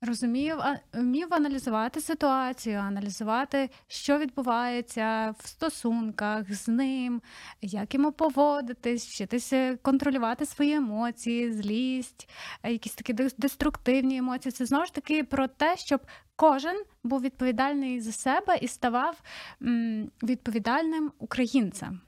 розумів, 0.00 0.60
а- 0.60 0.78
вмів 0.92 1.34
аналізувати 1.34 2.00
ситуацію, 2.00 2.78
аналізувати, 2.78 3.70
що 3.88 4.18
відбувається 4.18 5.34
в 5.38 5.48
стосунках 5.48 6.54
з 6.54 6.68
ним, 6.68 7.22
як 7.62 7.94
йому 7.94 8.12
поводитись, 8.12 9.06
вчитися 9.06 9.78
контролювати 9.82 10.46
свої 10.46 10.74
емоції, 10.74 11.52
злість, 11.52 12.28
е, 12.62 12.72
якісь 12.72 12.94
такі 12.94 13.12
деструктивні 13.38 14.16
емоції. 14.16 14.52
Це 14.52 14.66
знову 14.66 14.86
ж 14.86 14.94
таки 14.94 15.24
про 15.24 15.48
те, 15.48 15.76
щоб 15.76 16.00
кожен 16.36 16.82
був 17.04 17.20
відповідальний 17.20 18.00
за 18.00 18.12
себе 18.12 18.58
і 18.60 18.68
ставав 18.68 19.22
відповідальним 20.22 21.12
українцем. 21.18 22.00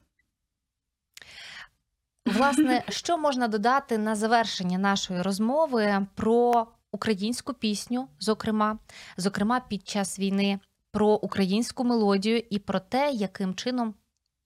Власне, 2.26 2.84
що 2.88 3.18
можна 3.18 3.48
додати 3.48 3.98
на 3.98 4.14
завершення 4.14 4.78
нашої 4.78 5.22
розмови 5.22 6.06
про 6.14 6.66
українську 6.92 7.54
пісню, 7.54 8.08
зокрема, 8.18 8.78
зокрема 9.16 9.60
під 9.60 9.88
час 9.88 10.18
війни, 10.18 10.60
про 10.92 11.08
українську 11.08 11.84
мелодію 11.84 12.42
і 12.50 12.58
про 12.58 12.80
те, 12.80 13.10
яким 13.10 13.54
чином 13.54 13.94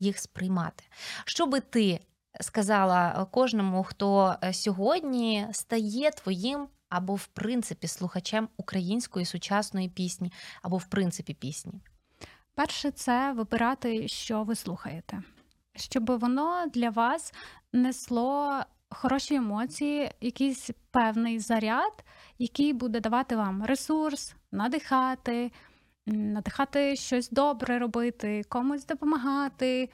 їх 0.01 0.19
сприймати. 0.19 0.85
Що 1.25 1.47
би 1.47 1.61
ти 1.61 2.01
сказала 2.41 3.27
кожному, 3.31 3.85
хто 3.85 4.37
е, 4.45 4.53
сьогодні 4.53 5.47
стає 5.53 6.11
твоїм 6.11 6.69
або 6.89 7.15
в 7.15 7.27
принципі 7.27 7.89
слухачем 7.89 8.49
української 8.57 9.27
сучасної 9.27 9.89
пісні, 9.89 10.33
або 10.63 10.77
в 10.77 10.85
принципі 10.85 11.35
пісні? 11.35 11.73
Перше, 12.55 12.91
це 12.91 13.33
вибирати, 13.33 14.09
що 14.09 14.43
ви 14.43 14.55
слухаєте, 14.55 15.23
щоб 15.77 16.11
воно 16.19 16.67
для 16.75 16.91
вас 16.91 17.35
несло 17.73 18.63
хороші 18.91 19.35
емоції, 19.35 20.11
якийсь 20.21 20.71
певний 20.91 21.39
заряд, 21.39 22.05
який 22.43 22.73
буде 22.73 23.01
давати 23.01 23.37
вам 23.37 23.65
ресурс, 23.65 24.35
надихати, 24.53 25.53
надихати 26.07 26.97
щось 26.97 27.31
добре 27.31 27.79
робити, 27.79 28.45
комусь 28.49 28.87
допомагати. 28.87 29.91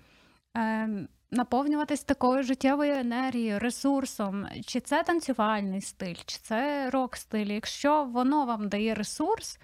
ем, 0.55 1.09
Наповнюватись 1.31 2.05
такою 2.05 2.43
життєвою 2.43 2.95
енергією, 2.95 3.59
ресурсом, 3.59 4.47
чи 4.67 4.81
це 4.81 5.03
танцювальний 5.03 5.81
стиль, 5.81 6.15
чи 6.27 6.39
це 6.43 6.91
рок-стиль. 6.91 7.47
Якщо 7.47 8.05
воно 8.05 8.45
вам 8.45 8.69
дає 8.69 8.95
ресурс, 8.95 9.59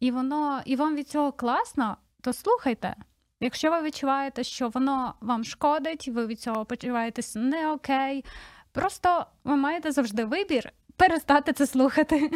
і 0.00 0.10
воно 0.10 0.62
і 0.64 0.76
вам 0.76 0.96
від 0.96 1.08
цього 1.08 1.32
класно, 1.32 1.96
то 2.20 2.32
слухайте. 2.32 2.96
Якщо 3.40 3.70
ви 3.70 3.82
відчуваєте, 3.82 4.44
що 4.44 4.68
воно 4.68 5.14
вам 5.20 5.44
шкодить, 5.44 6.08
ви 6.08 6.26
від 6.26 6.40
цього 6.40 6.64
почуваєтесь 6.64 7.34
не 7.36 7.72
окей, 7.72 8.24
просто 8.72 9.26
ви 9.44 9.56
маєте 9.56 9.92
завжди 9.92 10.24
вибір 10.24 10.72
перестати 11.00 11.52
це 11.52 11.66
слухати. 11.66 12.30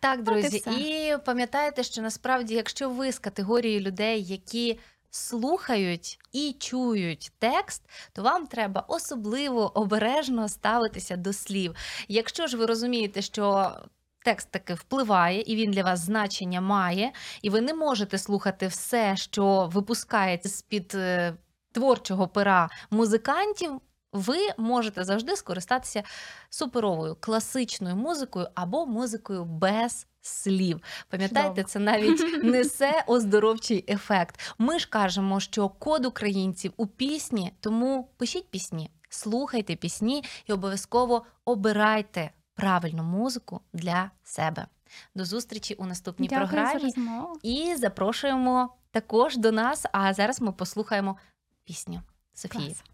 Так, 0.00 0.22
друзі, 0.22 0.58
все. 0.58 0.70
і 0.70 1.16
пам'ятайте, 1.24 1.82
що 1.82 2.02
насправді, 2.02 2.54
якщо 2.54 2.90
ви 2.90 3.12
з 3.12 3.18
категорії 3.18 3.80
людей, 3.80 4.24
які 4.24 4.78
слухають 5.10 6.18
і 6.32 6.56
чують 6.58 7.32
текст, 7.38 7.82
то 8.12 8.22
вам 8.22 8.46
треба 8.46 8.84
особливо 8.88 9.78
обережно 9.78 10.48
ставитися 10.48 11.16
до 11.16 11.32
слів. 11.32 11.74
Якщо 12.08 12.46
ж 12.46 12.56
ви 12.56 12.66
розумієте, 12.66 13.22
що 13.22 13.70
текст 14.24 14.50
таки 14.50 14.74
впливає, 14.74 15.40
і 15.46 15.56
він 15.56 15.70
для 15.70 15.82
вас 15.82 16.00
значення 16.00 16.60
має, 16.60 17.12
і 17.42 17.50
ви 17.50 17.60
не 17.60 17.74
можете 17.74 18.18
слухати 18.18 18.66
все, 18.66 19.16
що 19.16 19.70
випускається 19.72 20.48
з-під 20.48 20.92
е, 20.94 21.34
творчого 21.72 22.28
пера 22.28 22.68
музикантів. 22.90 23.80
Ви 24.14 24.38
можете 24.58 25.04
завжди 25.04 25.36
скористатися 25.36 26.02
суперовою 26.50 27.16
класичною 27.20 27.96
музикою 27.96 28.48
або 28.54 28.86
музикою 28.86 29.44
без 29.44 30.06
слів. 30.20 30.80
Пам'ятайте, 31.08 31.48
Чудово. 31.48 31.68
це 31.68 31.78
навіть 31.78 32.44
несе 32.44 33.04
оздоровчий 33.06 33.84
ефект. 33.88 34.54
Ми 34.58 34.78
ж 34.78 34.88
кажемо, 34.88 35.40
що 35.40 35.68
код 35.68 36.06
українців 36.06 36.72
у 36.76 36.86
пісні, 36.86 37.52
тому 37.60 38.08
пишіть 38.16 38.48
пісні, 38.50 38.90
слухайте 39.08 39.76
пісні 39.76 40.24
і 40.46 40.52
обов'язково 40.52 41.26
обирайте 41.44 42.30
правильну 42.54 43.02
музику 43.02 43.60
для 43.72 44.10
себе. 44.22 44.66
До 45.14 45.24
зустрічі 45.24 45.74
у 45.74 45.86
наступній 45.86 46.28
Дякую 46.28 46.48
програмі 46.48 46.82
розмову. 46.82 47.38
і 47.42 47.74
запрошуємо 47.76 48.74
також 48.90 49.36
до 49.36 49.52
нас. 49.52 49.86
А 49.92 50.14
зараз 50.14 50.40
ми 50.40 50.52
послухаємо 50.52 51.16
пісню 51.64 52.02
Софії. 52.34 52.66
Клас. 52.66 52.93